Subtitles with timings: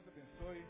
[0.00, 0.62] Deus abençoe.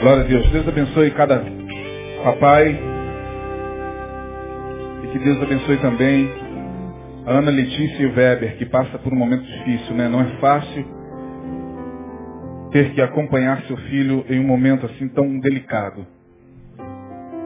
[0.00, 0.50] Glória a Deus.
[0.50, 1.42] Deus abençoe cada
[2.22, 2.78] papai.
[5.02, 6.28] E que Deus abençoe também
[7.24, 10.08] a Ana Letícia e o Weber, que passa por um momento difícil, né?
[10.08, 11.01] Não é fácil
[12.72, 16.06] ter que acompanhar seu filho em um momento assim tão delicado.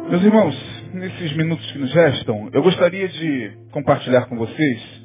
[0.08, 0.54] Meus irmãos,
[0.94, 5.04] nesses minutos que nos restam, eu gostaria de compartilhar com vocês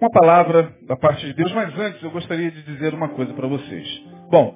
[0.00, 3.46] uma palavra da parte de Deus, mas antes eu gostaria de dizer uma coisa para
[3.46, 4.02] vocês.
[4.28, 4.54] Bom,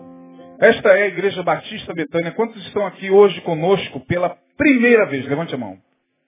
[0.60, 2.32] esta é a Igreja Batista Betânia.
[2.32, 5.24] Quantos estão aqui hoje conosco pela primeira vez?
[5.26, 5.78] Levante a mão.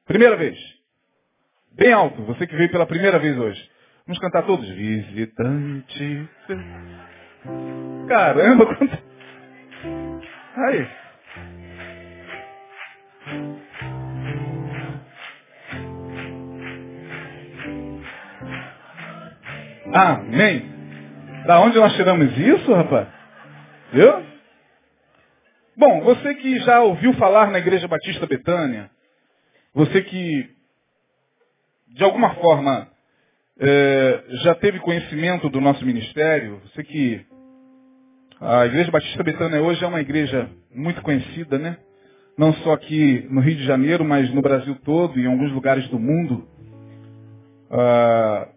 [0.06, 0.56] Primeira vez.
[1.72, 3.60] Bem alto, você que veio pela primeira vez hoje.
[4.06, 4.68] Vamos cantar todos.
[4.68, 6.28] Visitante.
[8.08, 8.98] Caramba, quanto...
[10.56, 10.88] Aí.
[19.92, 20.70] Amém.
[21.46, 23.08] Da onde nós tiramos isso, rapaz?
[23.92, 24.24] Viu?
[25.76, 28.90] Bom, você que já ouviu falar na Igreja Batista Betânia,
[29.74, 30.48] você que
[31.88, 32.88] de alguma forma
[33.58, 37.26] é, já teve conhecimento do nosso ministério, você que
[38.40, 41.76] a Igreja Batista Betânia hoje é uma igreja muito conhecida, né?
[42.38, 45.86] Não só aqui no Rio de Janeiro, mas no Brasil todo e em alguns lugares
[45.88, 46.48] do mundo.
[47.70, 48.48] Ah,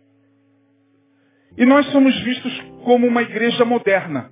[1.57, 4.31] e nós somos vistos como uma igreja moderna.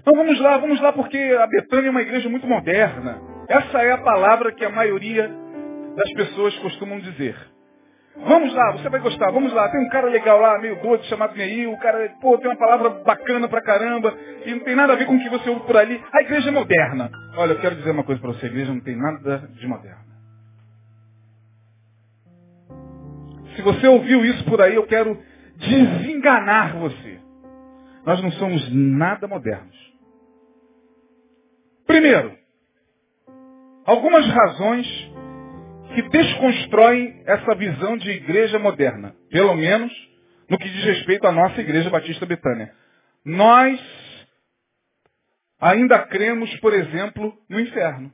[0.00, 3.20] Então vamos lá, vamos lá, porque a Betânia é uma igreja muito moderna.
[3.48, 5.28] Essa é a palavra que a maioria
[5.96, 7.36] das pessoas costumam dizer.
[8.16, 9.68] Vamos lá, você vai gostar, vamos lá.
[9.68, 12.90] Tem um cara legal lá, meio doido, chamado Neil, o cara, pô, tem uma palavra
[12.90, 14.14] bacana pra caramba,
[14.46, 16.00] e não tem nada a ver com o que você ouve por ali.
[16.12, 17.10] A igreja é moderna.
[17.36, 20.04] Olha, eu quero dizer uma coisa pra você, a igreja não tem nada de moderna.
[23.56, 25.20] Se você ouviu isso por aí, eu quero
[25.56, 27.20] desenganar você.
[28.04, 29.74] Nós não somos nada modernos.
[31.86, 32.32] Primeiro,
[33.84, 35.13] algumas razões
[35.94, 39.92] que desconstroem essa visão de igreja moderna, pelo menos
[40.48, 42.74] no que diz respeito à nossa igreja Batista Betânia.
[43.24, 43.80] Nós
[45.60, 48.12] ainda cremos, por exemplo, no inferno.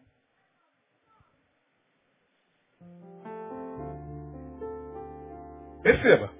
[5.83, 6.31] Perceba.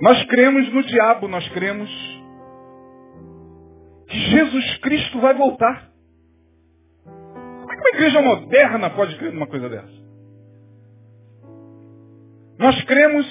[0.00, 1.90] Nós cremos no diabo, nós cremos
[4.08, 5.90] que Jesus Cristo vai voltar.
[7.04, 10.01] Como é que uma igreja moderna pode crer numa coisa dessa?
[12.62, 13.26] Nós cremos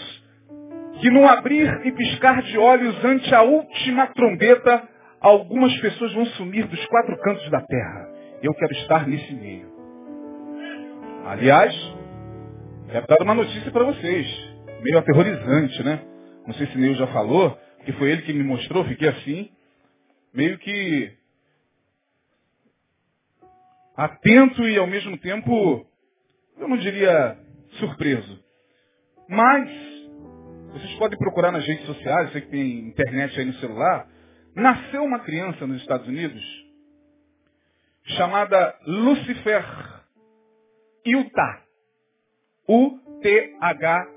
[0.99, 4.89] que no abrir e piscar de olhos ante a última trombeta,
[5.21, 8.09] algumas pessoas vão sumir dos quatro cantos da terra.
[8.43, 9.71] Eu quero estar nesse meio.
[11.25, 11.73] Aliás,
[12.91, 14.27] quero dar uma notícia para vocês,
[14.81, 16.01] meio aterrorizante, né?
[16.45, 19.49] Não sei se Neil já falou, que foi ele que me mostrou, fiquei assim,
[20.33, 21.09] meio que
[23.95, 25.87] atento e ao mesmo tempo,
[26.57, 27.37] eu não diria
[27.79, 28.40] surpreso.
[29.31, 29.69] Mas,
[30.73, 34.05] vocês podem procurar nas redes sociais, sei que tem internet aí no celular,
[34.53, 36.43] nasceu uma criança nos Estados Unidos
[38.07, 39.63] chamada Lucifer
[41.05, 41.61] Utah.
[42.67, 44.07] U-T-H-A.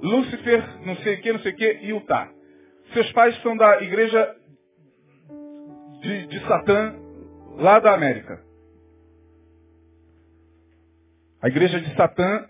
[0.00, 2.30] Lucifer, não sei o que, não sei o que, Utah.
[2.92, 4.36] Seus pais são da igreja
[6.00, 6.94] de, de Satã,
[7.56, 8.53] lá da América.
[11.44, 12.46] A igreja de Satã,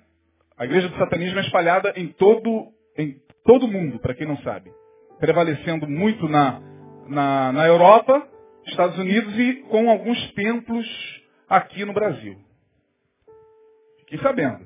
[0.56, 4.70] a igreja do satanismo é espalhada em todo em todo mundo, para quem não sabe.
[5.18, 6.60] Prevalecendo muito na,
[7.08, 8.24] na, na Europa,
[8.68, 10.86] Estados Unidos e com alguns templos
[11.48, 12.36] aqui no Brasil.
[13.98, 14.64] Fiquei sabendo.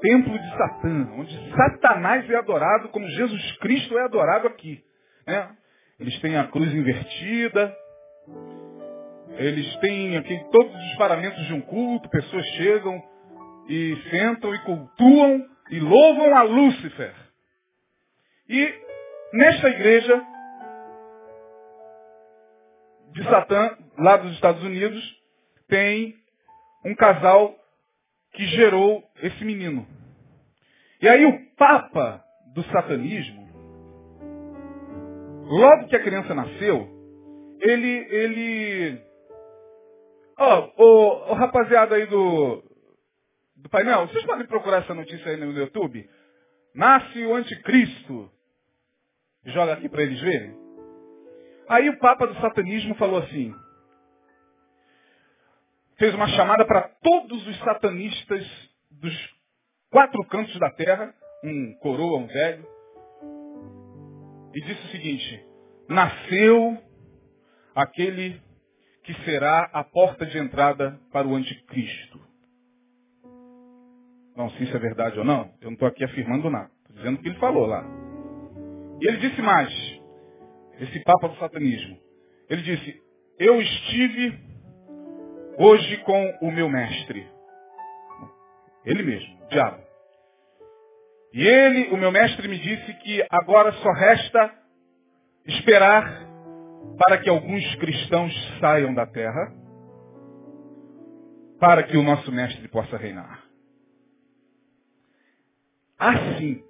[0.00, 4.82] Templo de Satã, onde Satanás é adorado como Jesus Cristo é adorado aqui.
[5.26, 5.50] Né?
[6.00, 7.76] Eles têm a cruz invertida,
[9.36, 13.02] eles têm aqui todos os paramentos de um culto, pessoas chegam
[13.68, 17.14] e sentam e cultuam e louvam a Lúcifer.
[18.48, 18.74] E
[19.32, 20.22] nesta igreja
[23.12, 25.02] de Satã, lá dos Estados Unidos,
[25.68, 26.14] tem
[26.84, 27.54] um casal
[28.32, 29.86] que gerou esse menino.
[31.00, 32.22] E aí o Papa
[32.54, 33.48] do satanismo,
[35.44, 36.88] logo que a criança nasceu,
[37.60, 39.00] ele, ele,
[40.42, 42.62] ó, oh, o, rapaziada aí do,
[43.56, 46.08] do painel, vocês podem procurar essa notícia aí no YouTube?
[46.74, 48.30] Nasce o anticristo.
[49.44, 50.56] Joga aqui para eles verem.
[51.68, 53.54] Aí o Papa do Satanismo falou assim,
[55.96, 58.44] fez uma chamada para todos os satanistas
[58.90, 59.14] dos
[59.90, 62.66] quatro cantos da terra, um coroa, um velho,
[64.54, 65.46] e disse o seguinte,
[65.88, 66.78] nasceu
[67.74, 68.40] aquele
[69.02, 72.20] que será a porta de entrada para o anticristo.
[74.36, 76.70] Não, se isso é verdade ou não, eu não estou aqui afirmando nada.
[76.82, 77.84] Estou dizendo o que ele falou lá.
[79.00, 79.70] E ele disse mais,
[80.80, 81.98] esse Papa do Satanismo.
[82.48, 83.02] Ele disse,
[83.38, 84.38] eu estive
[85.58, 87.26] hoje com o meu mestre.
[88.84, 89.82] Ele mesmo, o diabo.
[91.32, 94.54] E ele, o meu mestre, me disse que agora só resta
[95.46, 96.31] esperar
[96.98, 99.52] para que alguns cristãos saiam da terra,
[101.58, 103.44] para que o nosso mestre possa reinar.
[105.98, 106.62] Assim,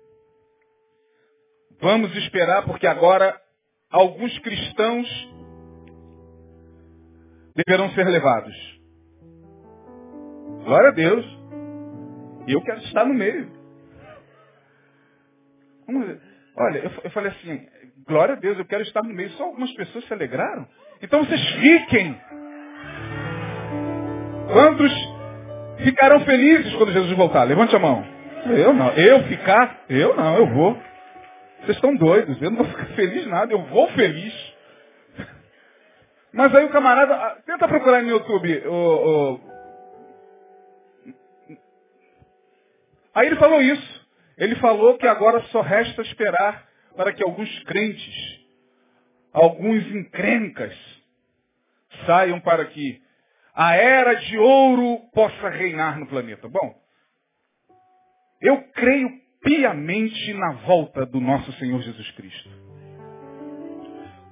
[1.80, 3.40] vamos esperar, porque agora
[3.90, 5.08] alguns cristãos
[7.54, 8.54] deverão ser levados.
[10.64, 11.24] Glória a Deus.
[12.46, 13.50] Eu quero estar no meio.
[16.56, 17.66] Olha, eu falei assim,
[18.06, 19.31] glória a Deus, eu quero estar no meio.
[19.31, 20.66] Só algumas pessoas se alegraram.
[21.00, 22.20] Então vocês fiquem.
[24.52, 24.93] Quantos
[25.84, 27.44] ficarão felizes quando Jesus voltar?
[27.44, 28.04] Levante a mão.
[28.46, 28.93] Eu não.
[28.93, 29.84] Eu ficar?
[29.88, 30.75] Eu não, eu vou.
[31.60, 32.40] Vocês estão doidos.
[32.43, 33.52] Eu não vou ficar feliz nada.
[33.52, 34.52] Eu vou feliz.
[36.32, 38.62] Mas aí o camarada, ah, tenta procurar no YouTube.
[38.66, 39.40] O, o...
[43.14, 44.02] Aí ele falou isso.
[44.38, 48.40] Ele falou que agora só resta esperar para que alguns crentes,
[49.32, 50.76] alguns encrencas,
[52.06, 53.00] saiam para que
[53.54, 56.48] a era de ouro possa reinar no planeta.
[56.48, 56.74] Bom,
[58.40, 59.10] eu creio
[59.42, 62.50] piamente na volta do nosso Senhor Jesus Cristo.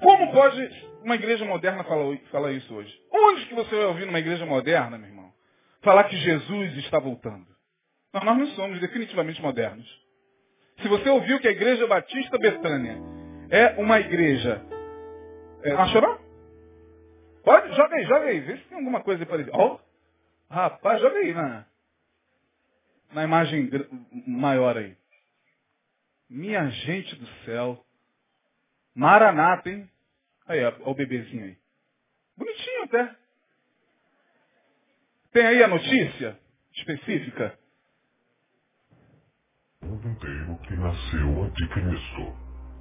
[0.01, 2.95] Como pode uma igreja moderna falar, isso hoje?
[3.13, 5.33] Onde que você vai ouvir numa igreja moderna, meu irmão,
[5.83, 7.47] falar que Jesus está voltando?
[8.13, 9.87] Não, nós não somos definitivamente modernos.
[10.83, 12.97] Se você ouviu que a Igreja Batista Betânia
[13.51, 14.63] é uma igreja.
[15.63, 16.19] É, achou não?
[17.45, 17.75] Pode?
[17.75, 18.41] Joga aí, joga aí.
[18.41, 19.57] Vê se tem alguma coisa parecida.
[19.57, 19.81] Ó, oh,
[20.53, 21.67] rapaz, joga aí na,
[23.13, 23.69] na imagem
[24.27, 24.97] maior aí.
[26.29, 27.85] Minha gente do céu.
[28.95, 29.89] Maranata, hein?
[30.47, 31.57] Aí, ó o bebezinho aí.
[32.37, 33.17] Bonitinho até.
[35.33, 36.39] Tem aí a notícia
[36.73, 37.59] específica?
[40.01, 42.23] mundo inteiro que nasceu o anticristo.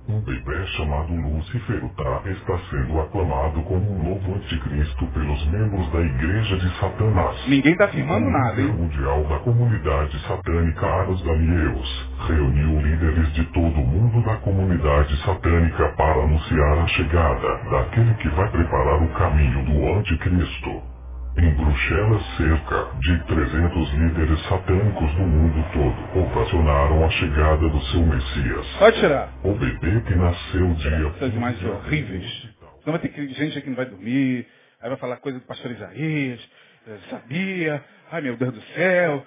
[0.07, 6.01] Um bebê chamado Lúcifer Tá está sendo aclamado como um novo anticristo pelos membros da
[6.01, 7.47] Igreja de Satanás.
[7.49, 8.69] Ninguém está afirmando nada, hein?
[8.69, 15.17] O Mundial da Comunidade Satânica Aros Danieus reuniu líderes de todo o mundo da comunidade
[15.25, 20.98] satânica para anunciar a chegada daquele que vai preparar o caminho do anticristo.
[21.41, 28.01] Em Bruxelas, cerca de 300 líderes satânicos do mundo todo ovacionaram a chegada do seu
[28.01, 28.67] Messias.
[28.77, 29.31] Pode tirar.
[29.41, 31.07] O bebê que nasceu dia...
[31.15, 32.49] Essas imagens horríveis.
[32.85, 34.45] Não vai ter gente aqui que não vai dormir,
[34.81, 36.49] aí vai falar coisa do pastor Isaías,
[36.85, 39.25] eh, sabia, ai meu Deus do céu.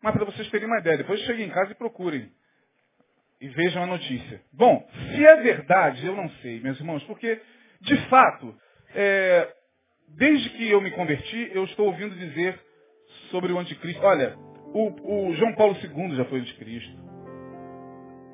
[0.00, 2.30] Mas para vocês terem uma ideia, depois cheguem em casa e procurem.
[3.40, 4.40] E vejam a notícia.
[4.52, 7.40] Bom, se é verdade, eu não sei, meus irmãos, porque,
[7.80, 8.54] de fato,
[8.94, 9.48] é,
[10.16, 12.58] Desde que eu me converti, eu estou ouvindo dizer
[13.30, 14.04] sobre o anticristo.
[14.04, 14.36] Olha,
[14.72, 17.00] o, o João Paulo II já foi anticristo.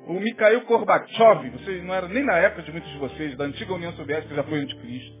[0.07, 3.73] O Mikhail Gorbachev, você não era nem na época de muitos de vocês, da antiga
[3.73, 5.17] União Soviética, já foi anticristo.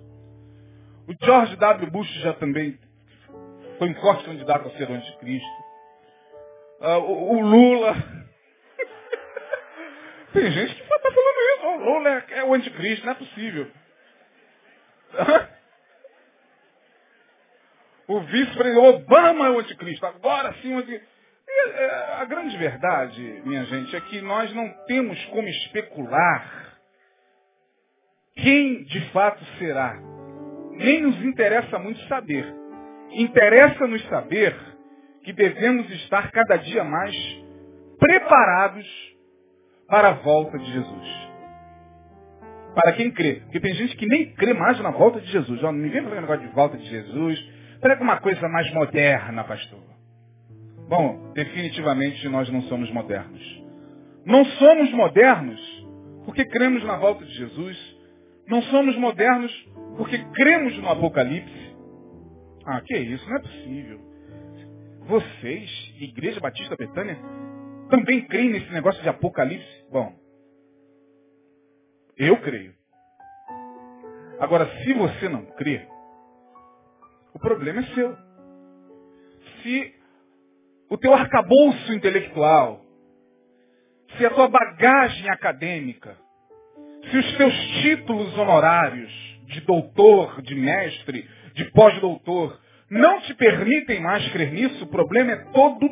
[1.07, 1.91] O George W.
[1.91, 2.79] Bush já também
[3.77, 5.67] foi um forte candidato a ser o anticristo.
[6.79, 7.95] Uh, o, o, Lula.
[10.33, 11.65] Tem gente que está falando isso.
[11.65, 13.71] O Lula é, é o anticristo, não é possível.
[18.07, 20.05] O vice-presidente Obama é o anticristo.
[20.05, 21.05] Agora sim o anticristo.
[21.47, 26.77] E, é, a grande verdade, minha gente, é que nós não temos como especular
[28.35, 29.99] quem de fato será.
[30.71, 32.45] Nem nos interessa muito saber.
[33.11, 34.55] Interessa-nos saber
[35.23, 37.15] que devemos estar cada dia mais
[37.97, 38.85] preparados
[39.87, 41.27] para a volta de Jesus.
[42.75, 43.41] Para quem crê.
[43.41, 45.61] Porque tem gente que nem crê mais na volta de Jesus.
[45.73, 49.83] ninguém vai falar negócio de volta de Jesus Prega uma coisa mais moderna, pastor.
[50.87, 53.63] Bom, definitivamente nós não somos modernos.
[54.25, 55.59] Não somos modernos
[56.25, 57.97] porque cremos na volta de Jesus.
[58.47, 59.51] Não somos modernos
[59.97, 61.75] porque cremos no Apocalipse.
[62.65, 63.29] Ah, que isso?
[63.29, 63.99] Não é possível.
[65.07, 67.17] Vocês, Igreja Batista Betânia,
[67.89, 69.85] também creem nesse negócio de Apocalipse?
[69.91, 70.13] Bom,
[72.17, 72.73] eu creio.
[74.39, 75.87] Agora, se você não crê,
[77.37, 78.17] o problema é seu.
[79.61, 79.93] Se
[80.89, 82.81] o teu arcabouço intelectual,
[84.17, 86.17] se a tua bagagem acadêmica,
[87.11, 87.53] se os teus
[87.83, 89.11] títulos honorários
[89.45, 95.45] de doutor, de mestre, de pós-doutor, não te permitem mais crer nisso, o problema é
[95.51, 95.87] todo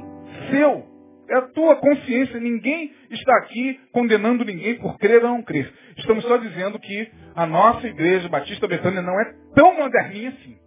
[0.50, 0.96] seu.
[1.30, 2.40] É a tua consciência.
[2.40, 5.72] Ninguém está aqui condenando ninguém por crer ou não crer.
[5.98, 10.64] Estamos só dizendo que a nossa igreja Batista Betânia não é tão moderninha assim.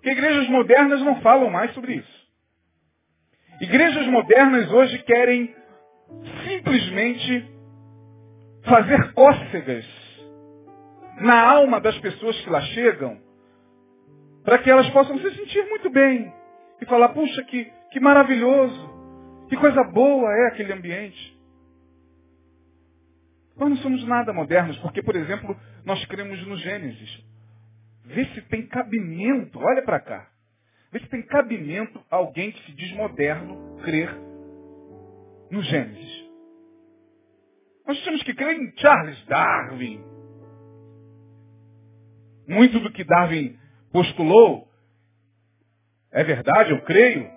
[0.00, 2.20] Porque igrejas modernas não falam mais sobre isso.
[3.60, 5.54] Igrejas modernas hoje querem
[6.48, 7.46] simplesmente
[8.64, 9.84] fazer cócegas
[11.20, 13.20] na alma das pessoas que lá chegam,
[14.42, 16.32] para que elas possam se sentir muito bem
[16.80, 21.38] e falar, puxa, que, que maravilhoso, que coisa boa é aquele ambiente.
[23.54, 25.54] Nós não somos nada modernos, porque, por exemplo,
[25.84, 27.22] nós cremos no Gênesis.
[28.10, 30.28] Vê se tem cabimento, olha para cá.
[30.92, 34.12] Vê se tem cabimento alguém que se diz moderno crer
[35.50, 36.28] no Gênesis.
[37.86, 40.04] Nós temos que crer em Charles Darwin.
[42.48, 43.56] Muito do que Darwin
[43.92, 44.68] postulou
[46.12, 47.30] é verdade, eu creio.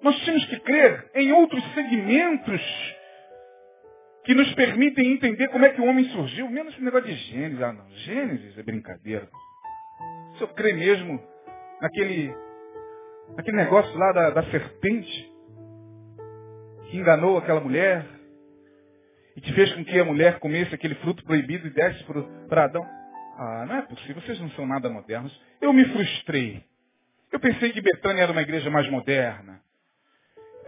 [0.00, 2.62] Nós temos que crer em outros segmentos
[4.30, 6.48] que nos permitem entender como é que o homem surgiu.
[6.48, 7.60] Menos esse negócio de Gênesis.
[7.60, 7.84] Ah, não.
[7.96, 9.28] Gênesis é brincadeira.
[10.36, 11.20] Se eu crer mesmo
[11.82, 12.32] naquele,
[13.36, 15.32] naquele negócio lá da, da serpente
[16.88, 18.06] que enganou aquela mulher
[19.34, 22.04] e que fez com que a mulher comesse aquele fruto proibido e desse
[22.48, 22.86] para Adão.
[23.36, 25.36] Ah, não é possível, vocês não são nada modernos.
[25.60, 26.62] Eu me frustrei.
[27.32, 29.60] Eu pensei que Betânia era uma igreja mais moderna.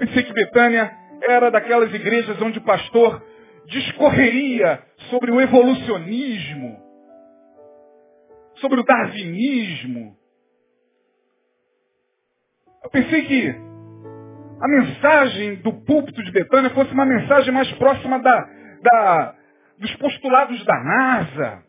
[0.01, 0.93] Pensei que Betânia
[1.29, 3.31] era daquelas igrejas onde o pastor
[3.67, 6.81] discorreria sobre o evolucionismo,
[8.57, 10.17] sobre o darwinismo.
[12.85, 13.49] Eu pensei que
[14.61, 18.49] a mensagem do púlpito de Betânia fosse uma mensagem mais próxima da,
[18.83, 19.35] da,
[19.79, 21.63] dos postulados da NASA.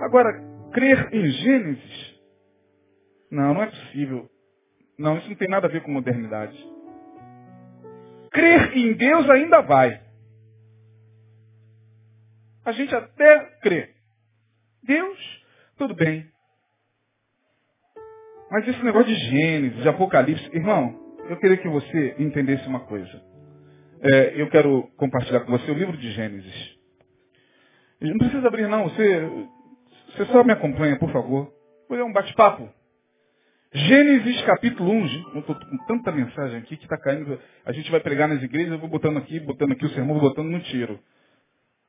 [0.00, 0.28] Agora,
[0.72, 2.18] crer em Gênesis?
[3.30, 4.28] Não, não é possível.
[4.98, 6.56] Não, isso não tem nada a ver com modernidade.
[8.32, 10.07] Crer em Deus ainda vai.
[12.68, 13.88] A gente até crê.
[14.82, 15.42] Deus,
[15.78, 16.26] tudo bem.
[18.50, 20.94] Mas esse negócio de Gênesis, de Apocalipse, irmão,
[21.30, 23.22] eu queria que você entendesse uma coisa.
[24.02, 26.78] É, eu quero compartilhar com você o livro de Gênesis.
[28.02, 29.18] Não precisa abrir não, você,
[30.08, 31.50] você só me acompanha, por favor.
[31.88, 32.68] Foi um bate-papo.
[33.72, 37.40] Gênesis capítulo 1, eu estou com tanta mensagem aqui que está caindo.
[37.64, 40.28] A gente vai pregar nas igrejas, eu vou botando aqui, botando aqui o sermão, vou
[40.28, 41.00] botando no tiro.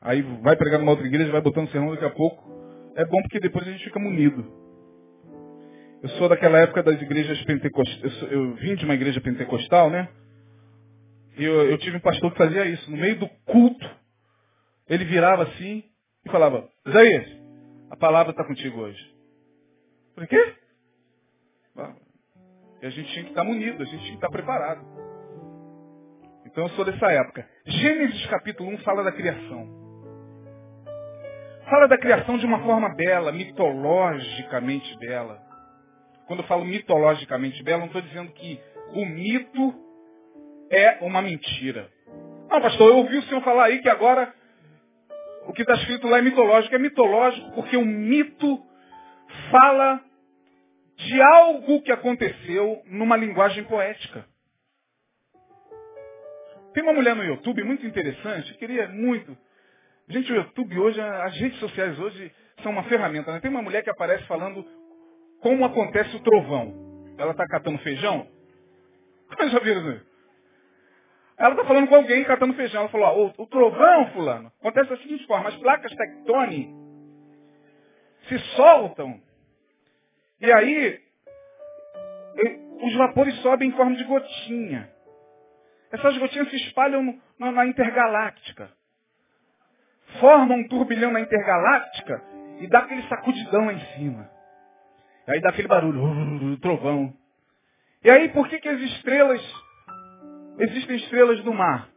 [0.01, 2.50] Aí vai pregar numa outra igreja, vai botando sermão daqui a pouco.
[2.96, 4.46] É bom porque depois a gente fica munido.
[6.01, 8.22] Eu sou daquela época das igrejas pentecostais.
[8.24, 10.08] Eu, eu, vim de uma igreja pentecostal, né?
[11.38, 12.89] E eu, eu tive um pastor que fazia isso.
[12.89, 13.89] No meio do culto,
[14.88, 15.84] ele virava assim
[16.25, 17.27] e falava, Isaías,
[17.89, 19.15] a palavra está contigo hoje.
[20.15, 20.56] Falei, quê?
[22.82, 24.86] E a gente tinha que estar munido, a gente tinha que estar preparado.
[26.46, 27.48] Então eu sou dessa época.
[27.65, 29.78] Gênesis capítulo 1 fala da criação.
[31.70, 35.40] Fala da criação de uma forma bela, mitologicamente bela.
[36.26, 38.60] Quando eu falo mitologicamente bela, não estou dizendo que
[38.94, 39.76] o mito
[40.72, 41.88] é uma mentira.
[42.50, 44.34] Não, pastor, eu ouvi o senhor falar aí que agora
[45.46, 46.74] o que está escrito lá é mitológico.
[46.74, 48.64] É mitológico porque o mito
[49.52, 50.02] fala
[50.96, 54.26] de algo que aconteceu numa linguagem poética.
[56.74, 59.38] Tem uma mulher no YouTube muito interessante, queria muito.
[60.10, 63.32] Gente, o YouTube hoje, as redes sociais hoje são uma ferramenta.
[63.32, 63.39] Né?
[63.39, 64.66] Tem uma mulher que aparece falando
[65.42, 66.74] como acontece o trovão.
[67.18, 68.28] Ela está catando feijão.
[69.51, 70.10] Já viram isso?
[71.38, 72.82] Ela está falando com alguém catando feijão.
[72.82, 75.50] Ela falou, ó, o, o trovão, fulano, acontece da seguinte forma.
[75.50, 76.80] As placas tectônicas
[78.28, 79.22] se soltam
[80.42, 81.01] e aí,
[82.82, 84.89] os vapores sobem em forma de gotinha.
[85.92, 88.72] Essas gotinhas se espalham na, na intergaláctica.
[90.20, 92.22] Formam um turbilhão na intergaláctica
[92.60, 94.30] e dá aquele sacudidão lá em cima.
[95.28, 97.13] E aí dá aquele barulho, uh, trovão.
[98.04, 99.42] E aí, por que, que as estrelas,
[100.60, 101.89] existem estrelas do mar?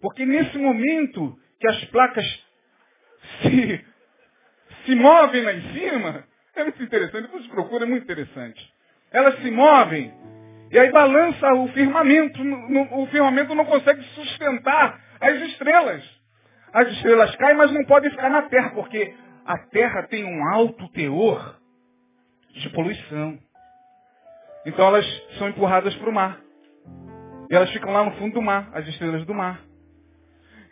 [0.00, 2.24] Porque nesse momento que as placas
[3.42, 3.84] se,
[4.84, 6.24] se movem lá em cima,
[6.54, 8.72] é muito interessante, depois procura, é muito interessante.
[9.10, 10.12] Elas se movem
[10.70, 12.40] e aí balança o firmamento.
[12.92, 16.17] O firmamento não consegue sustentar as estrelas.
[16.78, 19.12] As estrelas caem, mas não podem ficar na terra, porque
[19.44, 21.58] a terra tem um alto teor
[22.52, 23.36] de poluição.
[24.64, 25.04] Então elas
[25.38, 26.40] são empurradas para o mar.
[27.50, 29.60] E elas ficam lá no fundo do mar, as estrelas do mar.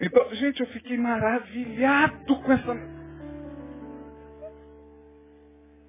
[0.00, 2.76] Então, gente, eu fiquei maravilhado com essa.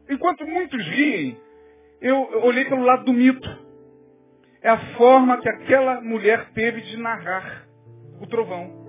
[0.09, 1.37] Enquanto muitos riem,
[2.01, 3.67] eu olhei pelo lado do mito.
[4.63, 7.67] É a forma que aquela mulher teve de narrar
[8.19, 8.86] o trovão.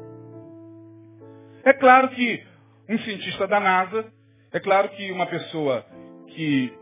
[1.68, 2.46] É claro que
[2.88, 4.10] um cientista da NASA,
[4.52, 5.84] é claro que uma pessoa
[6.28, 6.72] que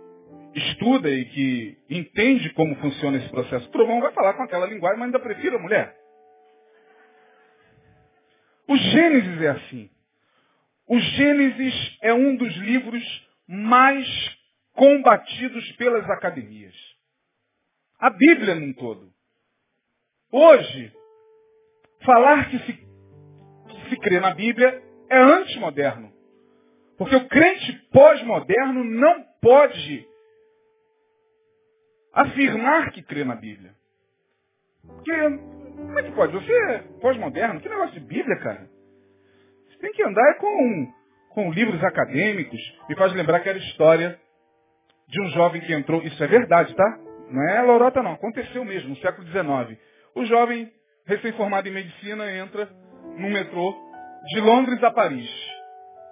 [0.55, 5.01] estuda e que entende como funciona esse processo, o trovão vai falar com aquela linguagem,
[5.01, 5.93] mas ainda prefiro a mulher.
[8.69, 9.91] O Gênesis é assim.
[10.87, 14.07] O Gênesis é um dos livros mais
[14.73, 16.77] combatidos pelas academias.
[17.99, 19.13] A Bíblia num todo.
[20.31, 20.93] Hoje,
[22.05, 22.86] falar que se,
[23.89, 26.13] se crê na Bíblia é antimoderno.
[26.99, 30.07] Porque o crente pós-moderno não pode
[32.13, 33.75] afirmar que crê na Bíblia.
[34.87, 36.33] Porque, como é que pode?
[36.33, 37.61] Você é pós-moderno?
[37.61, 38.69] Que negócio de Bíblia, cara?
[39.69, 40.93] Você tem que andar com,
[41.31, 42.61] com livros acadêmicos.
[42.89, 44.19] Me faz lembrar aquela história
[45.09, 46.03] de um jovem que entrou.
[46.03, 46.99] Isso é verdade, tá?
[47.31, 48.13] Não é lorota, não.
[48.13, 49.79] Aconteceu mesmo, no século XIX.
[50.15, 50.73] O jovem,
[51.05, 52.69] recém-formado em medicina, entra
[53.17, 53.75] no metrô
[54.27, 55.31] de Londres a Paris.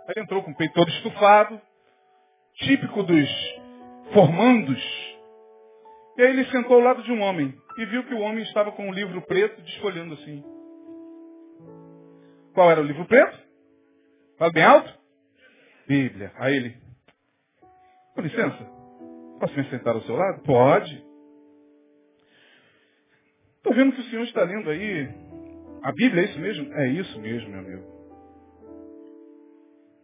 [0.08, 1.60] Aí entrou com o peito todo estufado,
[2.54, 3.28] típico dos
[4.12, 4.82] formandos.
[6.16, 8.70] E aí ele sentou ao lado de um homem e viu que o homem estava
[8.72, 10.44] com um livro preto desfolhando assim.
[12.54, 13.36] Qual era o livro preto?
[14.38, 14.94] Fala bem alto?
[15.88, 16.32] Bíblia.
[16.36, 16.76] Aí ele,
[18.14, 18.64] com licença,
[19.40, 20.42] posso me sentar ao seu lado?
[20.42, 21.04] Pode.
[23.56, 25.08] Estou vendo que o senhor está lendo aí
[25.84, 26.72] a Bíblia, é isso mesmo?
[26.72, 27.94] É isso mesmo, meu amigo.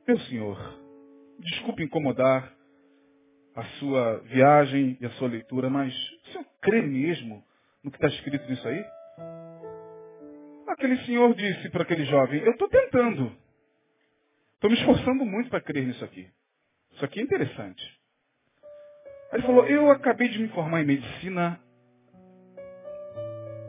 [0.06, 0.58] Meu senhor,
[1.38, 2.52] desculpe incomodar
[3.56, 7.43] a sua viagem e a sua leitura, mas o senhor crê mesmo
[7.82, 8.84] no que está escrito nisso aí?
[10.69, 13.34] Aquele senhor disse para aquele jovem, eu estou tentando.
[14.56, 16.28] Estou me esforçando muito para crer nisso aqui.
[16.93, 17.82] Isso aqui é interessante.
[19.32, 21.58] Aí ele falou, eu acabei de me formar em medicina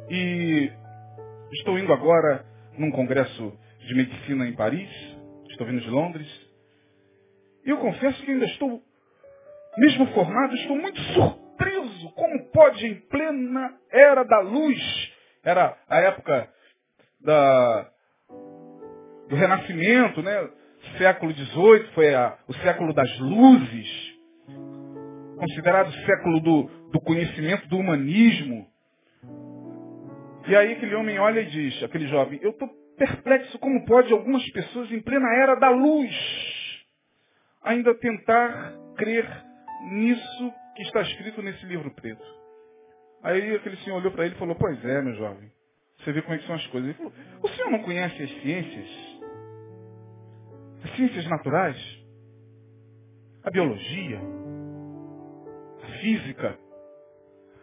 [0.10, 0.81] e
[1.54, 2.46] estou indo agora
[2.78, 5.12] num congresso de medicina em Paris
[5.62, 6.28] estou vindo de Londres.
[7.66, 8.82] E eu confesso que ainda estou,
[9.78, 12.12] mesmo formado, estou muito surpreso.
[12.14, 16.50] Como pode, em plena era da luz, era a época
[17.22, 17.92] da,
[19.30, 20.50] do Renascimento, né?
[20.98, 24.18] século XVIII foi a, o século das luzes,
[25.38, 28.68] considerado o século do, do conhecimento, do humanismo.
[30.48, 34.44] E aí aquele homem olha e diz, aquele jovem, eu estou perplexo como pode algumas
[34.52, 36.52] pessoas em plena era da luz
[37.64, 39.26] ainda tentar crer
[39.92, 42.24] nisso que está escrito nesse livro preto.
[43.24, 45.52] Aí aquele senhor olhou para ele e falou, pois é, meu jovem,
[46.00, 46.90] você vê como é que são as coisas.
[46.90, 48.90] Ele falou, o senhor não conhece as ciências?
[50.84, 51.78] As ciências naturais?
[53.44, 54.20] A biologia?
[55.84, 56.58] A física?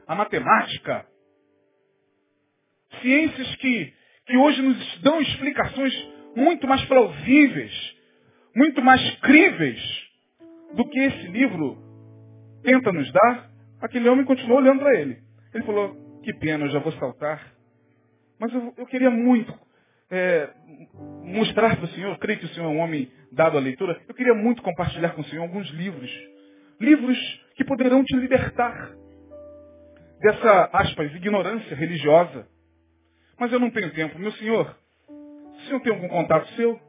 [0.07, 1.07] A matemática?
[3.01, 5.93] Ciências que que hoje nos dão explicações
[6.37, 7.97] muito mais plausíveis,
[8.55, 9.81] muito mais críveis
[10.75, 11.79] do que esse livro
[12.63, 15.19] tenta nos dar, aquele homem continuou olhando para ele.
[15.55, 17.55] Ele falou, que pena, eu já vou saltar.
[18.39, 19.53] Mas eu, eu queria muito
[20.11, 20.51] é,
[21.25, 23.99] mostrar para o Senhor, eu creio que o Senhor é um homem dado à leitura,
[24.07, 26.11] eu queria muito compartilhar com o Senhor alguns livros.
[26.79, 27.19] Livros
[27.57, 28.93] que poderão te libertar
[30.21, 32.47] dessa, aspas, ignorância religiosa
[33.39, 34.19] mas eu não tenho tempo.
[34.19, 34.77] Meu senhor,
[35.09, 36.81] o senhor tem algum contato seu?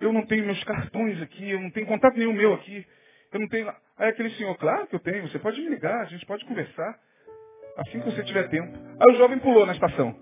[0.00, 2.86] Eu não tenho meus cartões aqui, eu não tenho contato nenhum meu aqui.
[3.32, 3.68] Eu não tenho.
[3.96, 6.98] Aí aquele senhor, claro que eu tenho, você pode me ligar, a gente pode conversar.
[7.76, 8.76] Assim que você tiver tempo.
[8.98, 10.18] Aí o jovem pulou na estação.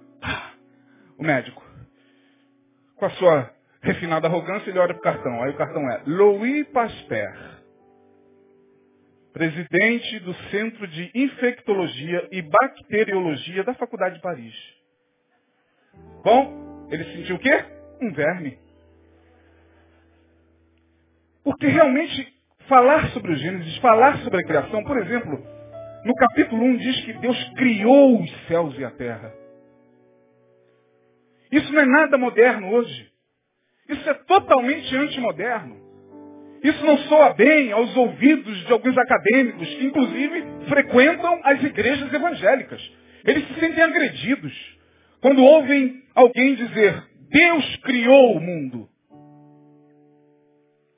[1.16, 1.64] O médico.
[2.96, 5.42] Com a sua refinada arrogância, ele olha para o cartão.
[5.42, 7.62] Aí o cartão é Louis Pasteur,
[9.32, 14.77] presidente do Centro de Infectologia e Bacteriologia da Faculdade de Paris.
[16.24, 17.64] Bom, ele sentiu o quê?
[18.00, 18.58] Um verme.
[21.44, 22.34] Porque realmente
[22.68, 25.42] falar sobre o Gênesis, falar sobre a criação, por exemplo,
[26.04, 29.32] no capítulo 1 diz que Deus criou os céus e a terra.
[31.50, 33.10] Isso não é nada moderno hoje.
[33.88, 35.88] Isso é totalmente antimoderno.
[36.62, 42.92] Isso não soa bem aos ouvidos de alguns acadêmicos que, inclusive, frequentam as igrejas evangélicas.
[43.24, 44.77] Eles se sentem agredidos.
[45.20, 48.88] Quando ouvem alguém dizer, Deus criou o mundo.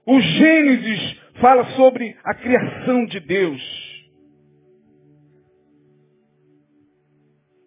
[0.07, 3.81] O Gênesis fala sobre a criação de Deus.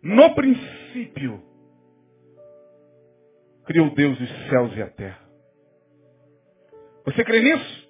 [0.03, 1.41] No princípio,
[3.65, 5.23] criou Deus os céus e a terra.
[7.05, 7.89] Você crê nisso?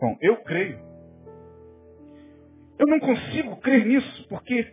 [0.00, 0.78] Bom, eu creio.
[2.78, 4.72] Eu não consigo crer nisso, porque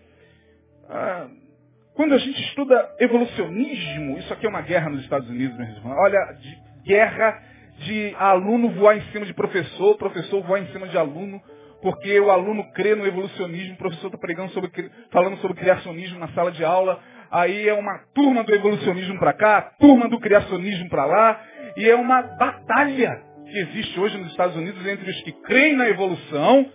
[0.88, 1.30] ah,
[1.96, 5.98] quando a gente estuda evolucionismo, isso aqui é uma guerra nos Estados Unidos, meus irmãos.
[5.98, 7.42] Olha, de guerra
[7.80, 11.42] de aluno voar em cima de professor, professor voar em cima de aluno,
[11.82, 14.70] porque o aluno crê no evolucionismo, o professor está pregando sobre,
[15.12, 17.00] falando sobre criacionismo na sala de aula,
[17.32, 21.42] aí é uma turma do evolucionismo para cá, turma do criacionismo para lá,
[21.78, 25.88] e é uma batalha que existe hoje nos Estados Unidos entre os que creem na
[25.90, 26.66] evolução,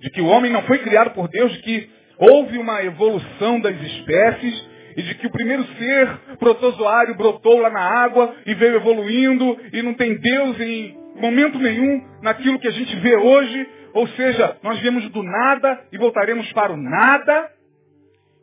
[0.00, 3.80] de que o homem não foi criado por Deus, de que houve uma evolução das
[3.80, 9.58] espécies, e de que o primeiro ser protozoário brotou lá na água e veio evoluindo
[9.72, 13.68] e não tem Deus em momento nenhum naquilo que a gente vê hoje.
[13.92, 17.50] Ou seja, nós viemos do nada e voltaremos para o nada.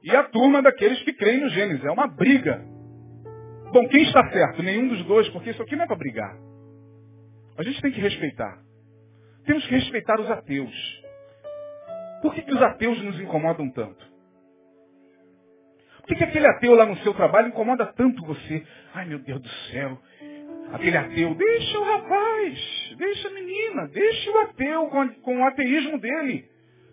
[0.03, 1.85] E a turma daqueles que creem no Gênesis.
[1.85, 2.61] É uma briga.
[3.71, 4.61] Bom, quem está certo?
[4.63, 6.35] Nenhum dos dois, porque isso aqui não é para brigar.
[7.57, 8.57] A gente tem que respeitar.
[9.45, 11.00] Temos que respeitar os ateus.
[12.21, 14.11] Por que, que os ateus nos incomodam tanto?
[15.99, 18.65] Por que, que aquele ateu lá no seu trabalho incomoda tanto você?
[18.93, 19.97] Ai meu Deus do céu.
[20.73, 25.99] Aquele ateu, deixa o rapaz, deixa a menina, deixa o ateu com, com o ateísmo
[25.99, 26.49] dele.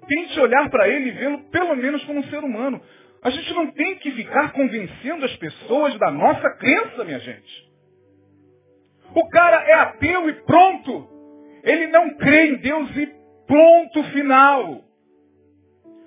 [0.07, 2.81] Tente olhar para ele e vê-lo pelo menos como um ser humano.
[3.23, 7.69] A gente não tem que ficar convencendo as pessoas da nossa crença, minha gente.
[9.15, 11.09] O cara é ateu e pronto.
[11.63, 13.07] Ele não crê em Deus e
[13.47, 14.88] ponto final.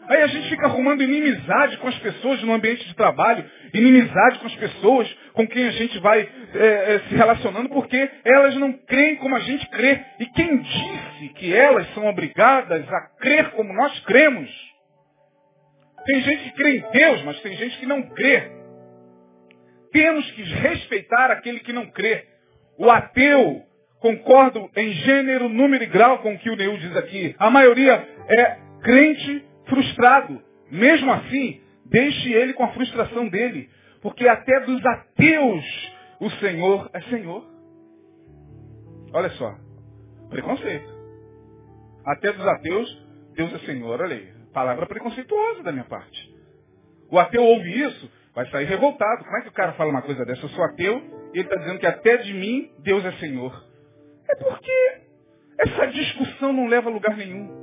[0.08, 4.48] Aí a gente fica arrumando inimizade com as pessoas no ambiente de trabalho, inimizade com
[4.48, 9.16] as pessoas com quem a gente vai é, é, se relacionando, porque elas não creem
[9.18, 10.02] como a gente crê.
[10.20, 14.50] E quem disse que elas são obrigadas a crer como nós cremos?
[16.06, 18.52] Tem gente que crê em Deus, mas tem gente que não crê.
[19.92, 22.26] Temos que respeitar aquele que não crê.
[22.78, 23.62] O ateu,
[24.00, 27.36] concordo em gênero, número e grau com o que o Neil diz aqui.
[27.38, 30.42] A maioria é crente frustrado.
[30.70, 33.70] Mesmo assim, deixe ele com a frustração dele.
[34.02, 35.66] Porque até dos ateus
[36.20, 37.46] o Senhor é Senhor.
[39.14, 39.56] Olha só.
[40.30, 40.92] Preconceito.
[42.06, 44.02] Até dos ateus, Deus é Senhor.
[44.02, 44.28] Olha aí.
[44.54, 46.36] Palavra preconceituosa da minha parte.
[47.10, 49.24] O ateu ouve isso, vai sair revoltado.
[49.24, 50.44] Como é que o cara fala uma coisa dessa?
[50.44, 53.54] Eu sou ateu e ele está dizendo que até de mim Deus é Senhor.
[54.30, 55.02] É porque
[55.60, 57.61] essa discussão não leva a lugar nenhum.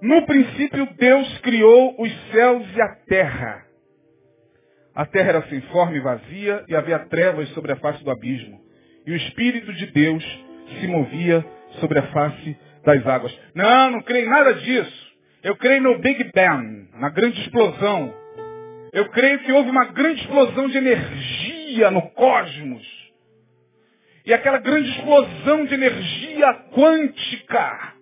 [0.00, 3.64] No princípio, Deus criou os céus e a terra.
[4.94, 8.60] A terra era sem forma e vazia, e havia trevas sobre a face do abismo.
[9.06, 10.24] E o Espírito de Deus
[10.80, 11.44] se movia
[11.80, 13.36] sobre a face das águas.
[13.54, 15.08] Não, não creio em nada disso.
[15.42, 18.14] Eu creio no Big Bang, na grande explosão.
[18.92, 22.86] Eu creio que houve uma grande explosão de energia no cosmos.
[24.24, 27.97] E aquela grande explosão de energia quântica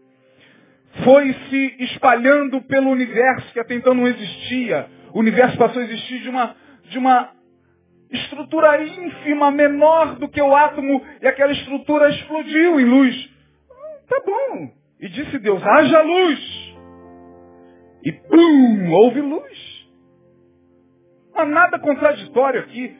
[1.04, 4.88] foi se espalhando pelo universo que até então não existia.
[5.12, 6.54] O universo passou a existir de uma,
[6.84, 7.30] de uma
[8.10, 13.30] estrutura ínfima, menor do que o átomo, e aquela estrutura explodiu em luz.
[14.08, 14.70] Tá bom.
[15.00, 16.76] E disse Deus, haja luz.
[18.04, 19.86] E pum, houve luz.
[21.34, 22.96] Não há nada contraditório aqui.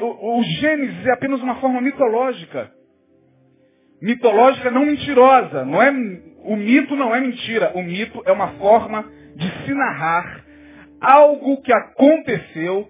[0.00, 2.70] O Gênesis é apenas uma forma mitológica.
[4.02, 5.64] Mitológica não mentirosa.
[5.64, 5.90] Não é
[6.44, 7.72] o mito não é mentira.
[7.74, 9.02] O mito é uma forma
[9.36, 10.44] de se narrar
[11.00, 12.88] algo que aconteceu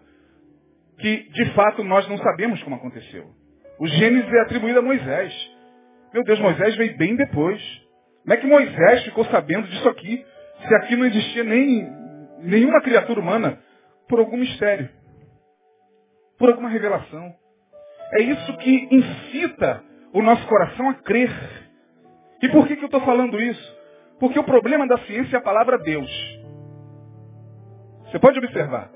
[0.99, 3.27] que, de fato, nós não sabemos como aconteceu.
[3.79, 5.33] O Gênesis é atribuído a Moisés.
[6.13, 7.61] Meu Deus, Moisés veio bem depois.
[8.23, 10.25] Como é que Moisés ficou sabendo disso aqui,
[10.67, 11.89] se aqui não existia nem
[12.41, 13.59] nenhuma criatura humana?
[14.09, 14.89] Por algum mistério.
[16.39, 17.35] Por alguma revelação.
[18.13, 21.31] É isso que incita o nosso coração a crer
[22.45, 23.77] e por que, que eu estou falando isso?
[24.21, 26.11] Porque o problema da ciência é a palavra Deus.
[28.05, 28.91] Você pode observar.